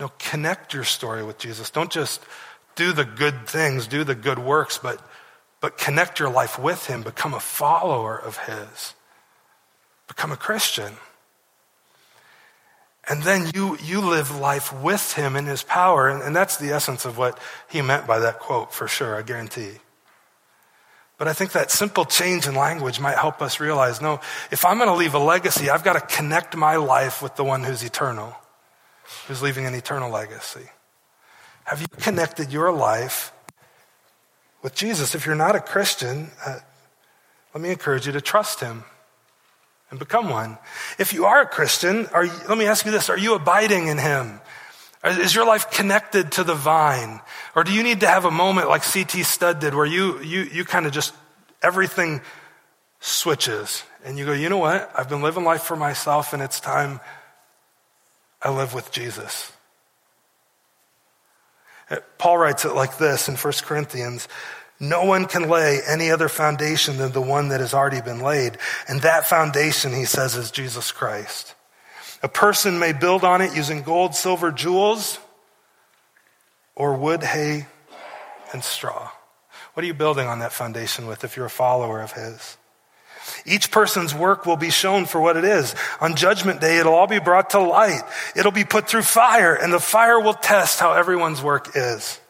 [0.00, 1.70] No, connect your story with Jesus.
[1.70, 2.22] Don't just
[2.74, 5.00] do the good things, do the good works, but,
[5.60, 7.02] but connect your life with him.
[7.02, 8.94] Become a follower of his.
[10.08, 10.94] Become a Christian.
[13.08, 16.08] And then you, you live life with him in his power.
[16.08, 17.38] And, and that's the essence of what
[17.68, 19.72] he meant by that quote, for sure, I guarantee.
[21.18, 24.78] But I think that simple change in language might help us realize no, if I'm
[24.78, 27.82] going to leave a legacy, I've got to connect my life with the one who's
[27.82, 28.34] eternal,
[29.28, 30.68] who's leaving an eternal legacy.
[31.64, 33.32] Have you connected your life
[34.62, 35.14] with Jesus?
[35.14, 36.58] If you're not a Christian, uh,
[37.54, 38.84] let me encourage you to trust him
[39.94, 40.58] and become one.
[40.98, 43.86] If you are a Christian, are you, let me ask you this, are you abiding
[43.86, 44.40] in him?
[45.04, 47.20] Is your life connected to the vine?
[47.54, 49.22] Or do you need to have a moment like C.T.
[49.22, 51.14] Studd did where you, you, you kind of just,
[51.62, 52.22] everything
[52.98, 54.90] switches and you go, you know what?
[54.96, 56.98] I've been living life for myself and it's time
[58.42, 59.52] I live with Jesus.
[62.18, 64.26] Paul writes it like this in 1 Corinthians
[64.88, 68.58] no one can lay any other foundation than the one that has already been laid.
[68.88, 71.54] And that foundation, he says, is Jesus Christ.
[72.22, 75.18] A person may build on it using gold, silver, jewels,
[76.74, 77.66] or wood, hay,
[78.52, 79.10] and straw.
[79.74, 82.56] What are you building on that foundation with if you're a follower of his?
[83.46, 85.74] Each person's work will be shown for what it is.
[86.00, 88.02] On judgment day, it'll all be brought to light.
[88.36, 92.20] It'll be put through fire, and the fire will test how everyone's work is.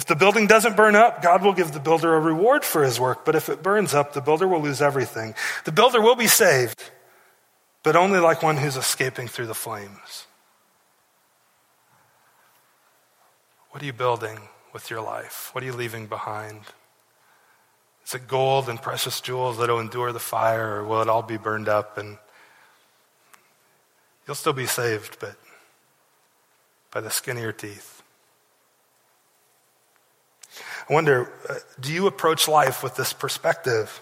[0.00, 2.98] If the building doesn't burn up, God will give the builder a reward for his
[2.98, 3.26] work.
[3.26, 5.34] But if it burns up, the builder will lose everything.
[5.66, 6.90] The builder will be saved,
[7.82, 10.26] but only like one who's escaping through the flames.
[13.72, 14.38] What are you building
[14.72, 15.50] with your life?
[15.52, 16.62] What are you leaving behind?
[18.06, 21.20] Is it gold and precious jewels that will endure the fire, or will it all
[21.20, 22.16] be burned up and
[24.26, 25.36] you'll still be saved, but
[26.90, 27.99] by the skin of your teeth?
[30.90, 34.00] I wonder, uh, do you approach life with this perspective?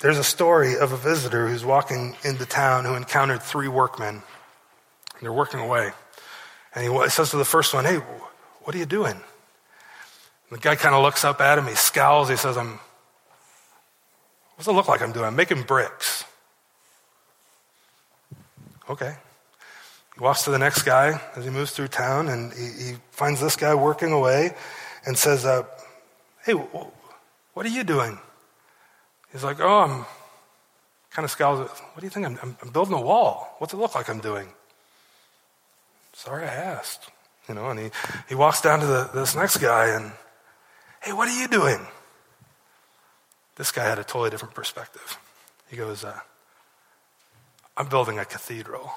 [0.00, 4.22] There's a story of a visitor who's walking into town who encountered three workmen.
[5.20, 5.90] They're working away.
[6.72, 9.14] And he says to the first one, Hey, what are you doing?
[9.14, 9.22] And
[10.50, 11.66] the guy kind of looks up at him.
[11.66, 12.28] He scowls.
[12.28, 12.78] He says, I'm,
[14.54, 15.24] what's it look like I'm doing?
[15.24, 16.24] I'm making bricks.
[18.88, 19.16] Okay.
[20.16, 23.38] He walks to the next guy as he moves through town, and he, he finds
[23.40, 24.54] this guy working away
[25.04, 25.64] and says, uh,
[26.42, 28.18] Hey, what are you doing?
[29.30, 30.06] He's like, Oh, I'm
[31.10, 31.68] kind of scowls.
[31.68, 32.26] What do you think?
[32.26, 33.56] I'm, I'm, building a wall.
[33.58, 34.48] What's it look like I'm doing?
[36.14, 37.10] Sorry I asked.
[37.48, 37.90] You know, and he,
[38.28, 40.12] he walks down to the, this next guy and,
[41.02, 41.86] Hey, what are you doing?
[43.56, 45.18] This guy had a totally different perspective.
[45.68, 46.20] He goes, uh,
[47.76, 48.92] I'm building a cathedral.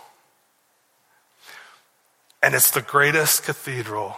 [2.42, 4.16] And it's the greatest cathedral.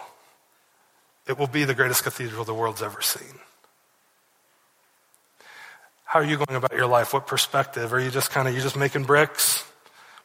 [1.26, 3.38] It will be the greatest cathedral the world's ever seen.
[6.04, 7.14] How are you going about your life?
[7.14, 7.92] What perspective?
[7.92, 9.64] Are you just kind of, you just making bricks?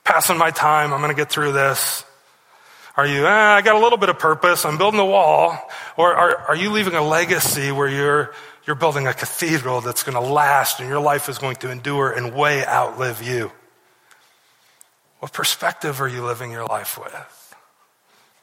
[0.04, 0.94] Passing my time.
[0.94, 2.04] I'm going to get through this.
[2.98, 4.66] Are you, eh, I got a little bit of purpose.
[4.66, 5.58] I'm building a wall.
[5.96, 8.34] Or are, are you leaving a legacy where you're,
[8.66, 12.12] you're building a cathedral that's going to last and your life is going to endure
[12.12, 13.52] and way outlive you?
[15.20, 17.47] What perspective are you living your life with?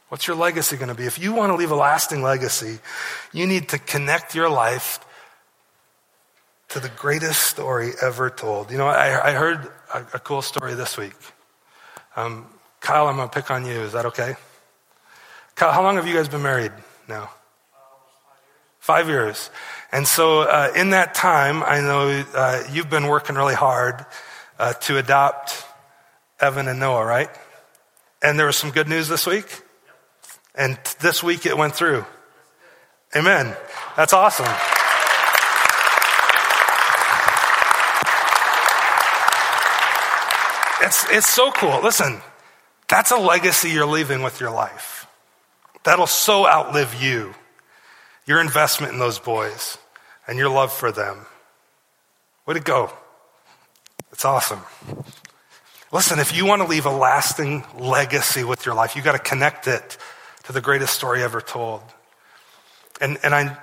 [0.09, 1.05] What's your legacy going to be?
[1.05, 2.79] If you want to leave a lasting legacy,
[3.33, 5.01] you need to connect your life
[6.69, 8.71] to the greatest story ever told.
[8.71, 11.15] You know, I, I heard a, a, cool story this week.
[12.17, 12.47] Um,
[12.81, 13.81] Kyle, I'm going to pick on you.
[13.81, 14.35] Is that okay?
[15.55, 16.73] Kyle, how long have you guys been married
[17.09, 17.31] now?
[18.81, 19.51] Five years.
[19.93, 24.05] And so, uh, in that time, I know uh, you've been working really hard
[24.59, 25.65] uh, to adopt
[26.41, 27.31] Evan and Noah, right?
[28.21, 29.64] And there was some good news this week.
[30.55, 32.05] And this week it went through.
[33.17, 33.57] Amen.
[33.97, 34.47] That's awesome.
[40.81, 41.81] It's, it's so cool.
[41.83, 42.21] Listen,
[42.89, 45.07] that's a legacy you're leaving with your life.
[45.85, 47.35] That'll so outlive you,
[48.27, 49.79] your investment in those boys,
[50.27, 51.27] and your love for them.
[52.47, 52.93] Way to go.
[54.13, 54.61] It's awesome.
[55.91, 59.19] Listen, if you want to leave a lasting legacy with your life, you got to
[59.19, 59.97] connect it
[60.45, 61.83] to the greatest story ever told.
[63.01, 63.57] And, and I,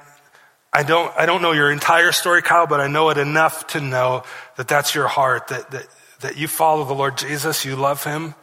[0.74, 3.82] I don't, I don't know your entire story, Kyle, but I know it enough to
[3.82, 4.24] know
[4.58, 5.88] that that's your heart, that, that,
[6.22, 8.36] that you follow the Lord Jesus, you love him,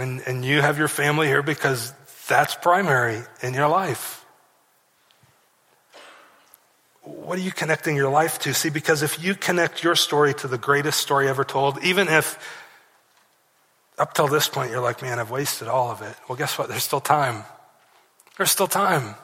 [0.00, 1.92] and, and you have your family here because
[2.28, 4.24] that's primary in your life.
[7.02, 8.54] What are you connecting your life to?
[8.54, 12.38] See, because if you connect your story to the greatest story ever told, even if
[13.98, 16.14] up till this point you're like, man, I've wasted all of it.
[16.28, 16.68] Well, guess what?
[16.68, 17.44] There's still time.
[18.36, 19.14] There's still time.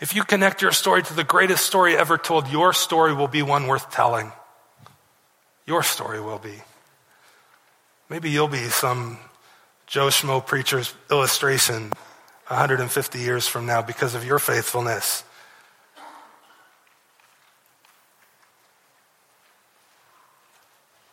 [0.00, 3.42] If you connect your story to the greatest story ever told, your story will be
[3.42, 4.32] one worth telling.
[5.66, 6.62] Your story will be.
[8.08, 9.18] Maybe you'll be some
[9.86, 11.92] Joe Schmo preacher's illustration
[12.48, 15.24] 150 years from now because of your faithfulness.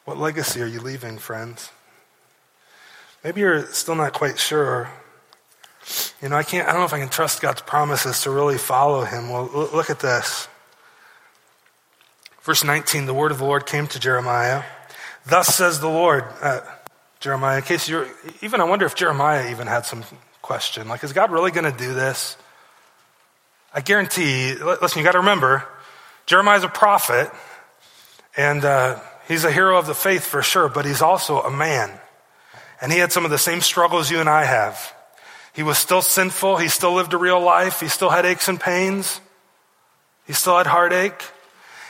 [0.05, 1.71] What legacy are you leaving, friends?
[3.23, 4.91] Maybe you're still not quite sure.
[6.21, 8.57] You know, I can't, I don't know if I can trust God's promises to really
[8.57, 9.29] follow Him.
[9.29, 10.47] Well, look at this.
[12.41, 14.63] Verse 19, the word of the Lord came to Jeremiah.
[15.25, 16.25] Thus says the Lord.
[16.41, 16.61] Uh,
[17.19, 18.07] Jeremiah, in case you're,
[18.41, 20.03] even I wonder if Jeremiah even had some
[20.41, 20.89] question.
[20.89, 22.35] Like, is God really going to do this?
[23.73, 25.65] I guarantee, listen, you got to remember,
[26.25, 27.31] Jeremiah's a prophet,
[28.35, 31.91] and uh, he's a hero of the faith for sure, but he's also a man.
[32.81, 34.93] And he had some of the same struggles you and I have.
[35.53, 36.57] He was still sinful.
[36.57, 37.79] He still lived a real life.
[37.79, 39.21] He still had aches and pains.
[40.25, 41.23] He still had heartache.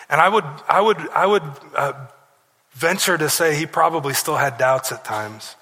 [0.10, 1.44] And I would, I would, I would
[1.76, 1.94] uh,
[2.74, 5.56] venture to say he probably still had doubts at times.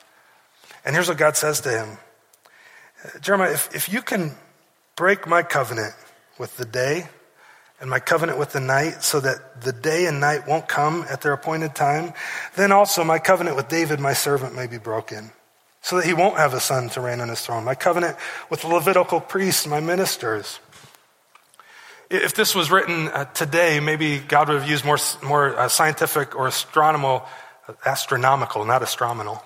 [0.84, 1.98] And here's what God says to him
[3.22, 4.36] Jeremiah, if, if you can
[4.96, 5.94] break my covenant
[6.40, 7.08] with the day
[7.80, 11.22] and my covenant with the night so that the day and night won't come at
[11.22, 12.14] their appointed time,
[12.56, 15.32] then also my covenant with David, my servant, may be broken
[15.82, 17.64] so that he won't have a son to reign on his throne.
[17.64, 18.16] My covenant
[18.50, 20.60] with the Levitical priests, my ministers.
[22.10, 26.36] If this was written uh, today, maybe God would have used more, more uh, scientific
[26.36, 27.26] or astronomical,
[27.86, 29.42] astronomical, not astronomical.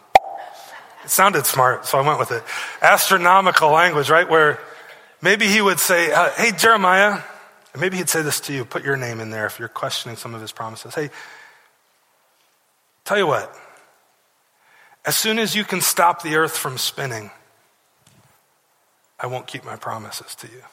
[1.04, 2.44] It sounded smart, so I went with it.
[2.82, 4.28] Astronomical language, right?
[4.28, 4.60] Where
[5.22, 7.22] maybe he would say, uh, Hey, Jeremiah,
[7.74, 10.18] and maybe he'd say this to you, put your name in there if you're questioning
[10.18, 10.96] some of his promises.
[10.96, 11.12] Hey,
[13.04, 13.56] tell you what,
[15.06, 17.32] as soon as you can stop the earth from spinning,
[19.20, 20.64] I won't keep my promises to you.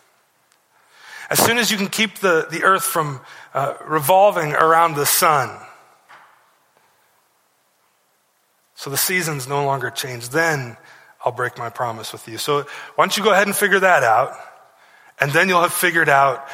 [1.31, 3.21] As soon as you can keep the, the earth from
[3.55, 5.51] uh, revolving around the sun,
[8.75, 10.77] so the seasons no longer change, then
[11.25, 12.37] I'll break my promise with you.
[12.37, 12.63] So
[12.97, 14.37] why don't you go ahead and figure that out,
[15.21, 16.49] and then you'll have figured out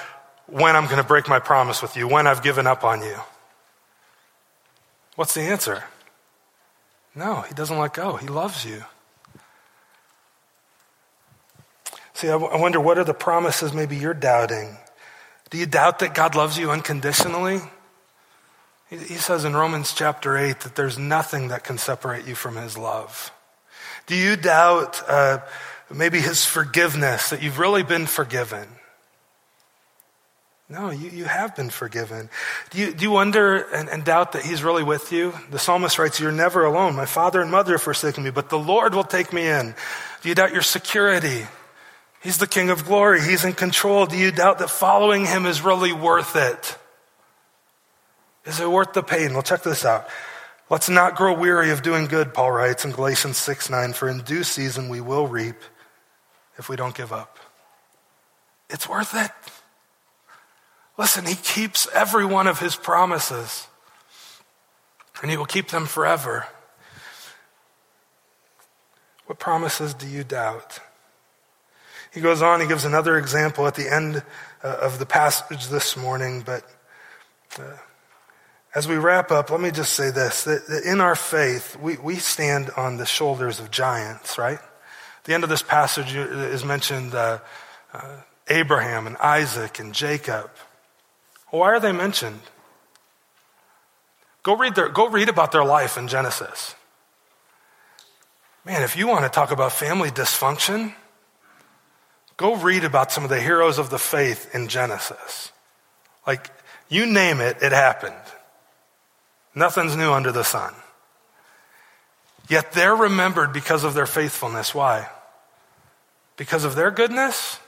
[0.47, 3.17] when I'm going to break my promise with you, when I've given up on you.
[5.17, 5.85] What's the answer?
[7.18, 8.14] No, he doesn't let go.
[8.14, 8.85] He loves you.
[12.14, 14.76] See, I, w- I wonder what are the promises maybe you're doubting?
[15.50, 17.61] Do you doubt that God loves you unconditionally?
[18.88, 22.54] He, he says in Romans chapter 8 that there's nothing that can separate you from
[22.54, 23.33] his love.
[24.07, 25.40] Do you doubt uh,
[25.92, 28.68] maybe his forgiveness, that you've really been forgiven?
[30.70, 32.28] No, you, you have been forgiven.
[32.70, 35.33] Do you, do you wonder and, and doubt that he's really with you?
[35.50, 36.94] The psalmist writes, You're never alone.
[36.94, 39.74] My father and mother have forsaken me, but the Lord will take me in.
[40.22, 41.46] Do you doubt your security?
[42.22, 43.22] He's the King of glory.
[43.22, 44.04] He's in control.
[44.04, 46.76] Do you doubt that following him is really worth it?
[48.44, 49.33] Is it worth the pain?
[49.33, 50.07] Well, check this out.
[50.68, 54.20] Let's not grow weary of doing good, Paul writes in Galatians 6 9, for in
[54.20, 55.57] due season we will reap
[56.59, 57.38] if we don't give up.
[58.68, 59.30] It's worth it.
[60.99, 63.68] Listen, he keeps every one of his promises,
[65.22, 66.46] and he will keep them forever.
[69.26, 70.80] What promises do you doubt?
[72.12, 74.22] He goes on, he gives another example at the end
[74.64, 76.64] uh, of the passage this morning, but
[77.59, 77.76] uh,
[78.74, 82.16] as we wrap up, let me just say this that, in our faith, we, we
[82.16, 84.59] stand on the shoulders of giants, right?
[85.28, 87.38] the end of this passage is mentioned uh,
[87.92, 88.16] uh,
[88.49, 90.51] Abraham and Isaac and Jacob.
[91.51, 92.40] Why are they mentioned?
[94.42, 96.74] Go read, their, go read about their life in Genesis.
[98.64, 100.94] Man, if you want to talk about family dysfunction,
[102.38, 105.53] Go read about some of the heroes of the faith in Genesis.
[106.24, 106.51] Like,
[106.88, 108.14] you name it, it happened.
[109.57, 110.72] Nothing's new under the sun.
[112.49, 114.72] Yet they're remembered because of their faithfulness.
[114.72, 115.09] Why?
[116.36, 117.59] Because of their goodness?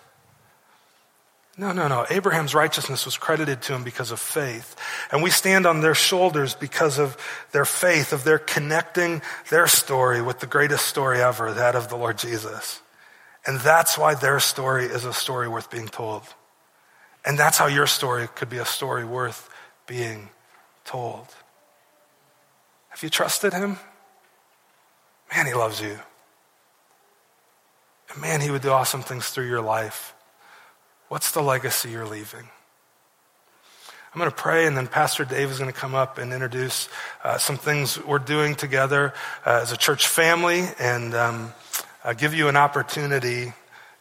[1.61, 2.07] No, no, no.
[2.09, 4.75] Abraham's righteousness was credited to him because of faith.
[5.13, 7.19] And we stand on their shoulders because of
[7.53, 11.97] their faith, of their connecting their story with the greatest story ever, that of the
[11.97, 12.81] Lord Jesus.
[13.47, 16.23] And that's why their story is a story worth being told.
[17.27, 19.51] And that's how your story could be a story worth
[19.87, 20.31] being
[20.87, 21.27] told.
[22.89, 23.79] Have you trusted him?
[25.31, 25.99] Man, he loves you.
[28.11, 30.15] And man, he would do awesome things through your life.
[31.11, 32.49] What's the legacy you're leaving?
[34.15, 36.89] I'm going to pray, and then Pastor Dave is going to come up and introduce
[37.25, 39.13] uh, some things we're doing together
[39.45, 41.53] uh, as a church family and um,
[42.05, 43.53] uh, give you an opportunity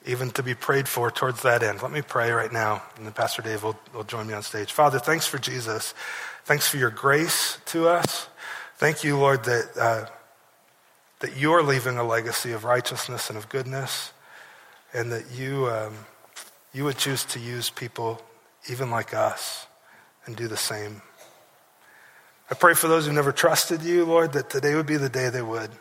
[0.05, 1.81] even to be prayed for towards that end.
[1.81, 4.71] Let me pray right now, and then Pastor Dave will, will join me on stage.
[4.71, 5.95] Father, thanks for Jesus.
[6.45, 8.27] Thanks for your grace to us.
[8.77, 10.05] Thank you, Lord, that, uh,
[11.21, 14.13] that you're leaving a legacy of righteousness and of goodness,
[14.93, 15.71] and that you.
[15.71, 15.95] Um,
[16.73, 18.21] you would choose to use people
[18.69, 19.67] even like us
[20.25, 21.01] and do the same.
[22.51, 25.29] I pray for those who never trusted you, Lord, that today would be the day
[25.29, 25.71] they would.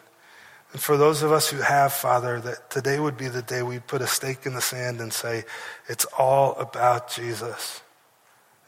[0.73, 3.79] And for those of us who have, Father, that today would be the day we
[3.79, 5.45] put a stake in the sand and say,
[5.89, 7.81] it's all about Jesus.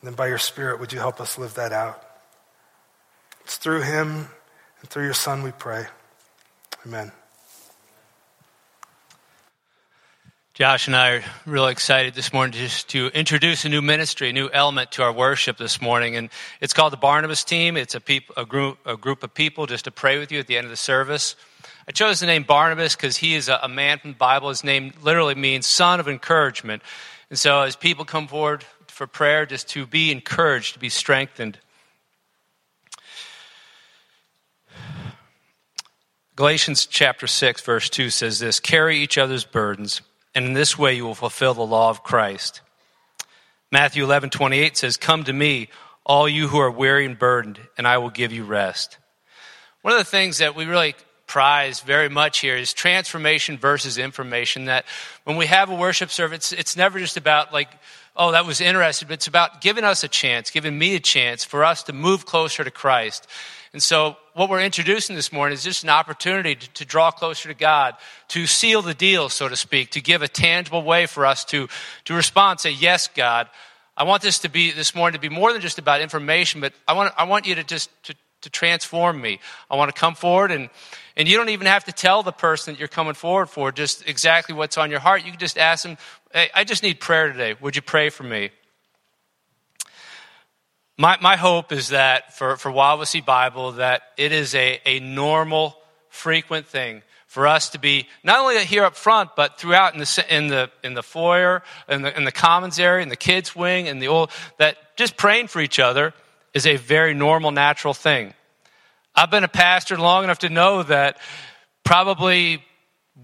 [0.01, 2.03] And then by your Spirit, would you help us live that out?
[3.43, 4.29] It's through him
[4.81, 5.87] and through your Son we pray.
[6.87, 7.12] Amen.
[10.53, 14.33] Josh and I are really excited this morning just to introduce a new ministry, a
[14.33, 16.17] new element to our worship this morning.
[16.17, 16.29] And
[16.61, 17.77] it's called the Barnabas Team.
[17.77, 20.49] It's a, peop, a, group, a group of people just to pray with you at
[20.49, 21.37] the end of the service.
[21.87, 24.49] I chose the name Barnabas because he is a, a man from the Bible.
[24.49, 26.83] His name literally means son of encouragement.
[27.31, 31.61] And so as people come forward for prayer, just to be encouraged, to be strengthened.
[36.35, 40.03] Galatians chapter 6, verse 2 says this Carry each other's burdens
[40.35, 42.61] and in this way you will fulfill the law of Christ.
[43.72, 45.68] Matthew 11, 28 says, Come to me,
[46.05, 48.99] all you who are weary and burdened, and I will give you rest.
[49.83, 50.95] One of the things that we really
[51.26, 54.64] prize very much here is transformation versus information.
[54.64, 54.85] That
[55.24, 57.68] when we have a worship service, it's, it's never just about like,
[58.16, 61.45] oh, that was interesting, but it's about giving us a chance, giving me a chance
[61.45, 63.28] for us to move closer to Christ.
[63.73, 67.49] And so, what we're introducing this morning is just an opportunity to, to, draw closer
[67.49, 67.95] to God,
[68.29, 71.68] to seal the deal, so to speak, to give a tangible way for us to,
[72.07, 73.49] to respond, say, Yes, God.
[73.97, 76.73] I want this to be this morning to be more than just about information, but
[76.89, 79.41] I want, I want you to just to, to transform me.
[79.71, 80.71] I want to come forward and
[81.16, 84.09] and you don't even have to tell the person that you're coming forward for just
[84.09, 85.25] exactly what's on your heart.
[85.25, 85.99] You can just ask them,
[86.33, 87.57] hey, I just need prayer today.
[87.61, 88.51] Would you pray for me?
[91.01, 95.75] My, my hope is that for, for Wawasee Bible, that it is a, a normal,
[96.11, 100.27] frequent thing for us to be not only here up front, but throughout in the,
[100.29, 103.87] in the, in the foyer, in the, in the commons area, in the kids' wing,
[103.87, 106.13] in the old, that just praying for each other
[106.53, 108.35] is a very normal, natural thing.
[109.15, 111.17] I've been a pastor long enough to know that
[111.83, 112.63] probably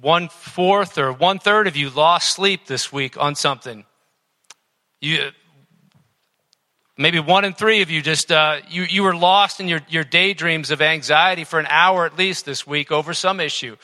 [0.00, 3.84] one fourth or one third of you lost sleep this week on something.
[5.02, 5.32] You,
[6.98, 10.04] Maybe one in three of you just, uh, you, you were lost in your, your
[10.04, 13.76] daydreams of anxiety for an hour at least this week over some issue.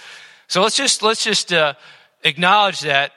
[0.46, 1.74] So let's just, let's just uh,
[2.24, 3.12] acknowledge that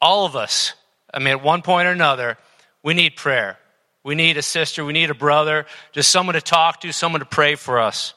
[0.00, 0.74] all of us,
[1.14, 2.36] I mean, at one point or another,
[2.82, 3.58] we need prayer.
[4.02, 7.26] We need a sister, we need a brother, just someone to talk to, someone to
[7.26, 8.14] pray for us.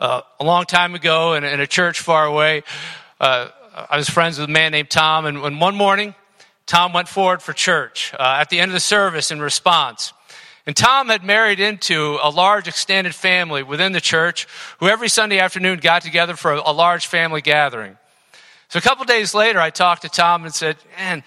[0.00, 2.64] Uh, a long time ago in, in a church far away,
[3.20, 3.48] uh,
[3.88, 6.14] I was friends with a man named Tom, and, and one morning,
[6.68, 10.12] Tom went forward for church uh, at the end of the service in response.
[10.66, 14.46] And Tom had married into a large extended family within the church
[14.78, 17.96] who every Sunday afternoon got together for a, a large family gathering.
[18.68, 21.24] So a couple days later, I talked to Tom and said, Man,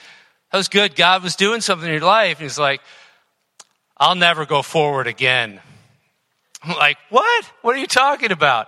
[0.51, 0.95] that was good.
[0.95, 2.37] God was doing something in your life.
[2.37, 2.81] And he's like,
[3.97, 5.59] I'll never go forward again.
[6.61, 7.45] I'm like, What?
[7.63, 8.67] What are you talking about?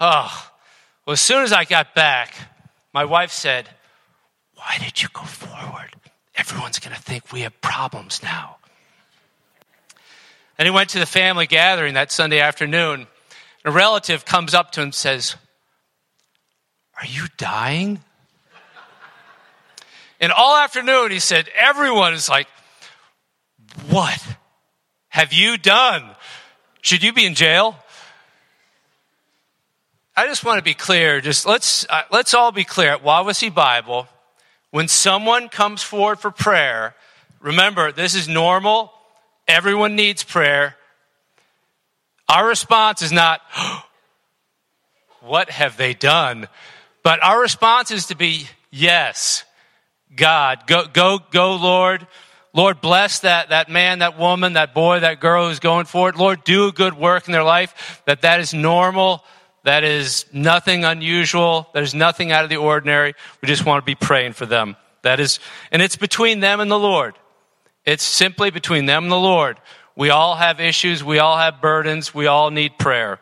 [0.00, 0.50] Oh,
[1.04, 2.34] well, as soon as I got back,
[2.94, 3.68] my wife said,
[4.54, 5.97] Why did you go forward?
[6.38, 8.56] Everyone's going to think we have problems now.
[10.56, 13.06] And he went to the family gathering that Sunday afternoon.
[13.64, 15.36] A relative comes up to him and says,
[17.00, 18.00] Are you dying?
[20.20, 22.48] And all afternoon he said, Everyone is like,
[23.90, 24.24] What
[25.08, 26.10] have you done?
[26.80, 27.76] Should you be in jail?
[30.16, 31.20] I just want to be clear.
[31.20, 32.90] Just let's uh, let's all be clear.
[32.90, 34.08] At Wawasee Bible,
[34.70, 36.94] When someone comes forward for prayer,
[37.40, 38.92] remember, this is normal.
[39.46, 40.76] Everyone needs prayer.
[42.28, 43.40] Our response is not,
[45.20, 46.48] what have they done?
[47.02, 49.44] But our response is to be, yes,
[50.14, 52.06] God, go, go, go, Lord.
[52.52, 56.16] Lord, bless that, that man, that woman, that boy, that girl who's going for it.
[56.16, 59.24] Lord, do a good work in their life, that that is normal,
[59.68, 63.12] that is nothing unusual, that is nothing out of the ordinary.
[63.42, 64.76] We just want to be praying for them.
[65.02, 65.40] That is,
[65.70, 67.18] and it's between them and the Lord.
[67.84, 69.60] It's simply between them and the Lord.
[69.94, 73.20] We all have issues, we all have burdens, we all need prayer.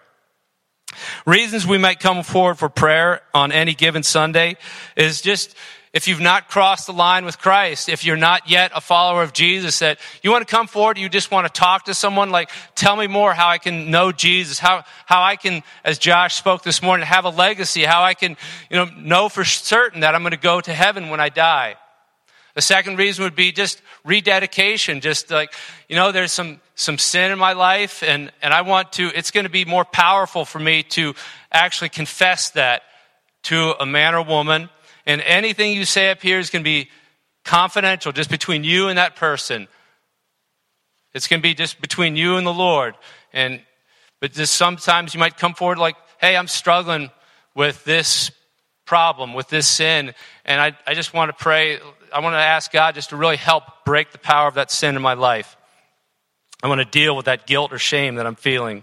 [1.27, 4.57] Reasons we might come forward for prayer on any given Sunday
[4.97, 5.57] is just
[5.93, 9.33] if you've not crossed the line with Christ, if you're not yet a follower of
[9.33, 12.51] Jesus, that you want to come forward, you just want to talk to someone, like,
[12.75, 16.63] tell me more how I can know Jesus, how, how I can, as Josh spoke
[16.63, 18.37] this morning, have a legacy, how I can,
[18.71, 21.77] you know, know for certain that I'm going to go to heaven when I die.
[22.55, 25.53] The second reason would be just rededication, just like,
[25.89, 29.31] you know, there's some, some sin in my life and, and I want to, it's
[29.31, 31.15] going to be more powerful for me to
[31.53, 32.83] actually confess that
[33.45, 34.71] to a man or woman
[35.07, 36.91] and anything you say up here is going to be
[37.45, 39.69] confidential, just between you and that person.
[41.15, 42.95] It's going to be just between you and the Lord.
[43.33, 43.63] And,
[44.21, 47.11] but just sometimes you might come forward like, hey, I'm struggling
[47.55, 48.31] with this
[48.85, 50.13] problem, with this sin.
[50.45, 51.79] And I, I just want to pray.
[52.13, 54.97] I want to ask God just to really help break the power of that sin
[54.97, 55.57] in my life.
[56.63, 58.83] I want to deal with that guilt or shame that I'm feeling.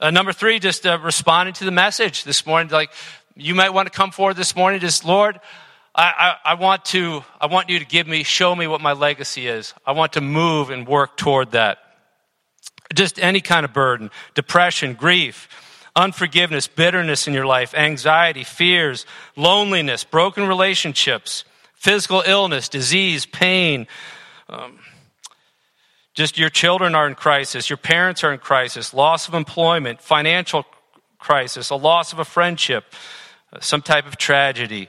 [0.00, 2.72] Uh, number three, just uh, responding to the message this morning.
[2.72, 2.90] Like,
[3.36, 5.40] you might want to come forward this morning, just Lord,
[5.94, 8.92] I, I, I, want to, I want you to give me, show me what my
[8.92, 9.74] legacy is.
[9.86, 11.78] I want to move and work toward that.
[12.94, 15.48] Just any kind of burden, depression, grief,
[15.94, 19.06] unforgiveness, bitterness in your life, anxiety, fears,
[19.36, 23.86] loneliness, broken relationships, physical illness, disease, pain.
[24.48, 24.78] Um,
[26.14, 30.64] just your children are in crisis, your parents are in crisis, loss of employment, financial
[31.18, 32.84] crisis, a loss of a friendship,
[33.60, 34.88] some type of tragedy.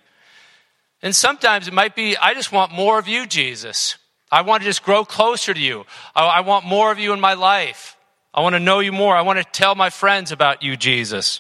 [1.02, 3.98] And sometimes it might be, I just want more of you, Jesus.
[4.32, 5.86] I want to just grow closer to you.
[6.16, 7.98] I, want more of you in my life.
[8.34, 9.16] I want to know you more.
[9.16, 11.40] I want to tell my friends about you, Jesus.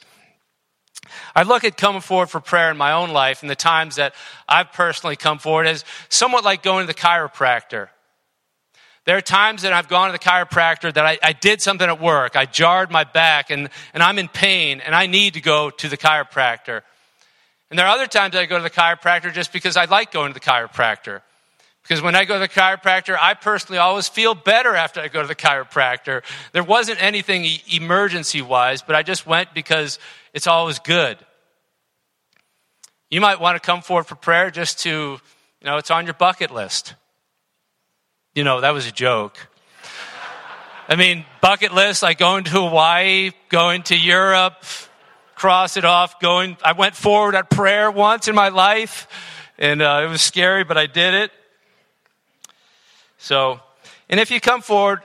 [1.35, 4.13] I look at coming forward for prayer in my own life and the times that
[4.47, 7.87] I've personally come forward as somewhat like going to the chiropractor.
[9.05, 11.99] There are times that I've gone to the chiropractor that I, I, did something at
[11.99, 12.37] work.
[12.37, 15.89] I jarred my back and, and I'm in pain and I need to go to
[15.89, 16.83] the chiropractor.
[17.73, 20.31] And there are other times I go to the chiropractor just because I like going
[20.31, 21.21] to the chiropractor.
[21.81, 25.23] Because when I go to the chiropractor, I personally always feel better after I go
[25.23, 26.21] to the chiropractor.
[26.51, 29.97] There wasn't anything emergency wise, but I just went because
[30.35, 31.17] it's always good.
[33.09, 35.19] You might want to come forward for prayer just to, you
[35.63, 36.93] know, it's on your bucket list.
[38.35, 39.47] You know, that was a joke.
[40.87, 44.63] I mean, bucket list like going to Hawaii, going to Europe,
[45.43, 49.09] cross it off, going, I went forward at prayer once in my life,
[49.57, 51.31] and uh, it was scary, but I did it.
[53.17, 53.59] So,
[54.07, 55.01] and if you come forward,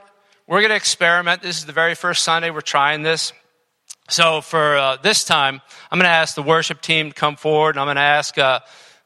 [0.47, 1.41] we're going to experiment.
[1.41, 3.33] This is the very first Sunday we're trying this.
[4.07, 5.59] So for uh, this time,
[5.91, 8.37] I'm going to ask the worship team to come forward, and I'm going to ask
[8.37, 8.61] uh,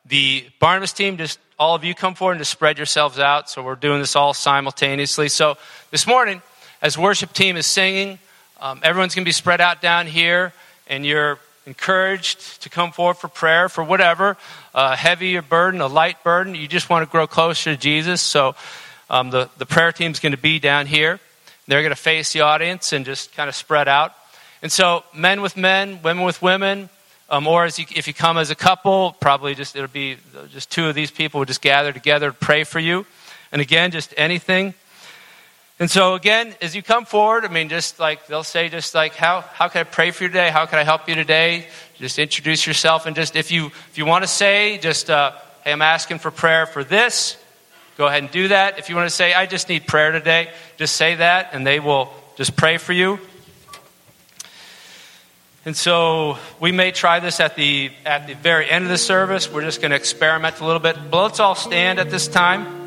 [0.06, 3.50] the Barnabas team, just all of you come forward and just spread yourselves out.
[3.50, 5.30] So we're doing this all simultaneously.
[5.30, 5.58] So
[5.90, 6.44] this morning,
[6.80, 8.20] as worship team is singing,
[8.62, 10.54] um, everyone's going to be spread out down here
[10.94, 14.38] and you're encouraged to come forward for prayer for whatever,
[14.76, 18.22] a heavy burden, a light burden, you just want to grow closer to Jesus.
[18.22, 18.56] So
[19.10, 21.20] um, the, the prayer team's going to be down here.
[21.68, 24.14] They're going to face the audience and just kind of spread out.
[24.62, 26.90] And so, men with men, women with women,
[27.30, 30.18] um, or you, if you come as a couple, probably just it'll be
[30.52, 33.06] just two of these people will just gather together to pray for you.
[33.52, 34.74] And again, just anything
[35.80, 39.16] and so again, as you come forward, I mean, just like they'll say, just like
[39.16, 40.50] how how can I pray for you today?
[40.50, 41.68] How can I help you today?
[41.98, 45.32] Just introduce yourself, and just if you if you want to say, just uh,
[45.64, 47.38] hey, I'm asking for prayer for this.
[47.98, 48.80] Go ahead and do that.
[48.80, 51.80] If you want to say, I just need prayer today, just say that, and they
[51.80, 53.20] will just pray for you.
[55.66, 59.52] And so we may try this at the at the very end of the service.
[59.52, 60.98] We're just going to experiment a little bit.
[61.10, 62.83] But let's all stand at this time.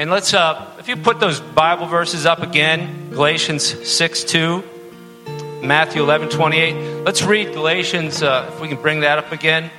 [0.00, 4.64] And let's, uh, if you put those Bible verses up again, Galatians 6 2,
[5.62, 7.04] Matthew 11 28.
[7.04, 9.70] Let's read Galatians, uh, if we can bring that up again.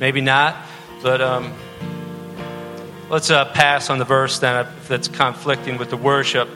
[0.00, 0.56] Maybe not,
[1.04, 1.54] but um,
[3.10, 6.48] let's uh, pass on the verse then if that's conflicting with the worship.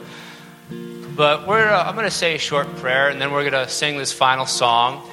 [1.14, 3.72] But we're, uh, I'm going to say a short prayer, and then we're going to
[3.72, 5.08] sing this final song.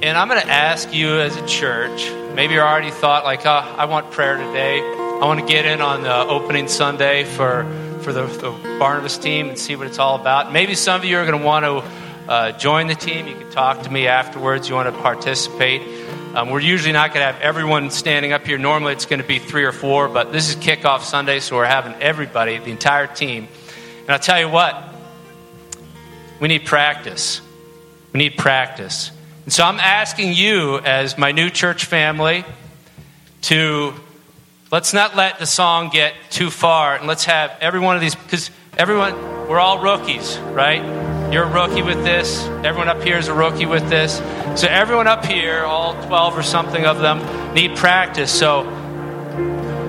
[0.00, 3.50] And I'm going to ask you as a church, maybe you already thought, like, oh,
[3.50, 4.78] I want prayer today.
[4.80, 7.64] I want to get in on the opening Sunday for,
[8.02, 10.52] for the, the Barnabas team and see what it's all about.
[10.52, 13.26] Maybe some of you are going to want to uh, join the team.
[13.26, 14.68] You can talk to me afterwards.
[14.68, 15.82] You want to participate.
[16.32, 18.56] Um, we're usually not going to have everyone standing up here.
[18.56, 21.64] Normally it's going to be three or four, but this is kickoff Sunday, so we're
[21.64, 23.48] having everybody, the entire team.
[24.02, 24.94] And I'll tell you what,
[26.38, 27.40] we need practice.
[28.12, 29.10] We need practice.
[29.48, 32.44] And so I'm asking you, as my new church family,
[33.40, 33.94] to
[34.70, 38.14] let's not let the song get too far, and let's have every one of these,
[38.14, 39.14] because everyone,
[39.48, 41.32] we're all rookies, right?
[41.32, 42.44] You're a rookie with this.
[42.62, 44.16] Everyone up here is a rookie with this.
[44.60, 48.30] So everyone up here, all 12 or something of them, need practice.
[48.30, 48.64] So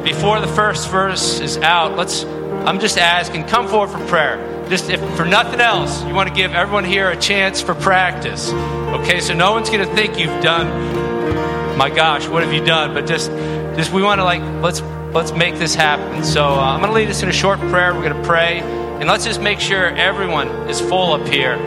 [0.06, 2.24] before the first verse is out, let's.
[2.24, 4.38] I'm just asking, come forward for prayer
[4.70, 8.52] just if for nothing else, you want to give everyone here a chance for practice.
[8.52, 11.78] Okay, so no one's going to think you've done.
[11.78, 12.94] My gosh, what have you done?
[12.94, 13.32] But just,
[13.76, 16.24] just we want to like let's let's make this happen.
[16.24, 17.94] So uh, I'm going to lead us in a short prayer.
[17.96, 21.58] We're going to pray, and let's just make sure everyone is full up here.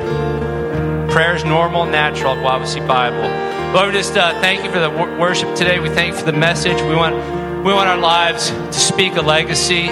[1.10, 3.74] Prayer is normal, natural at Bible.
[3.74, 5.80] Lord, we just uh, thank you for the worship today.
[5.80, 6.80] We thank you for the message.
[6.82, 7.16] We want
[7.64, 9.88] we want our lives to speak a legacy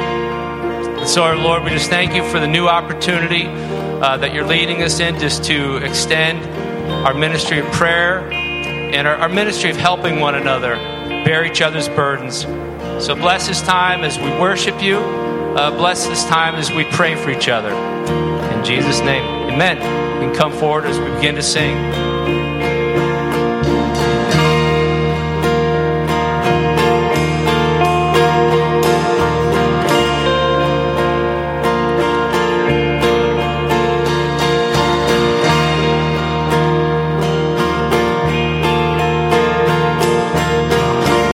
[1.11, 4.85] so, our Lord, we just thank you for the new opportunity uh, that you're leading
[4.85, 6.39] us in just to extend
[7.05, 10.77] our ministry of prayer and our, our ministry of helping one another
[11.25, 12.43] bear each other's burdens.
[13.05, 14.99] So, bless this time as we worship you.
[14.99, 17.75] Uh, bless this time as we pray for each other.
[18.55, 19.79] In Jesus' name, amen.
[19.79, 22.10] Can come forward as we begin to sing.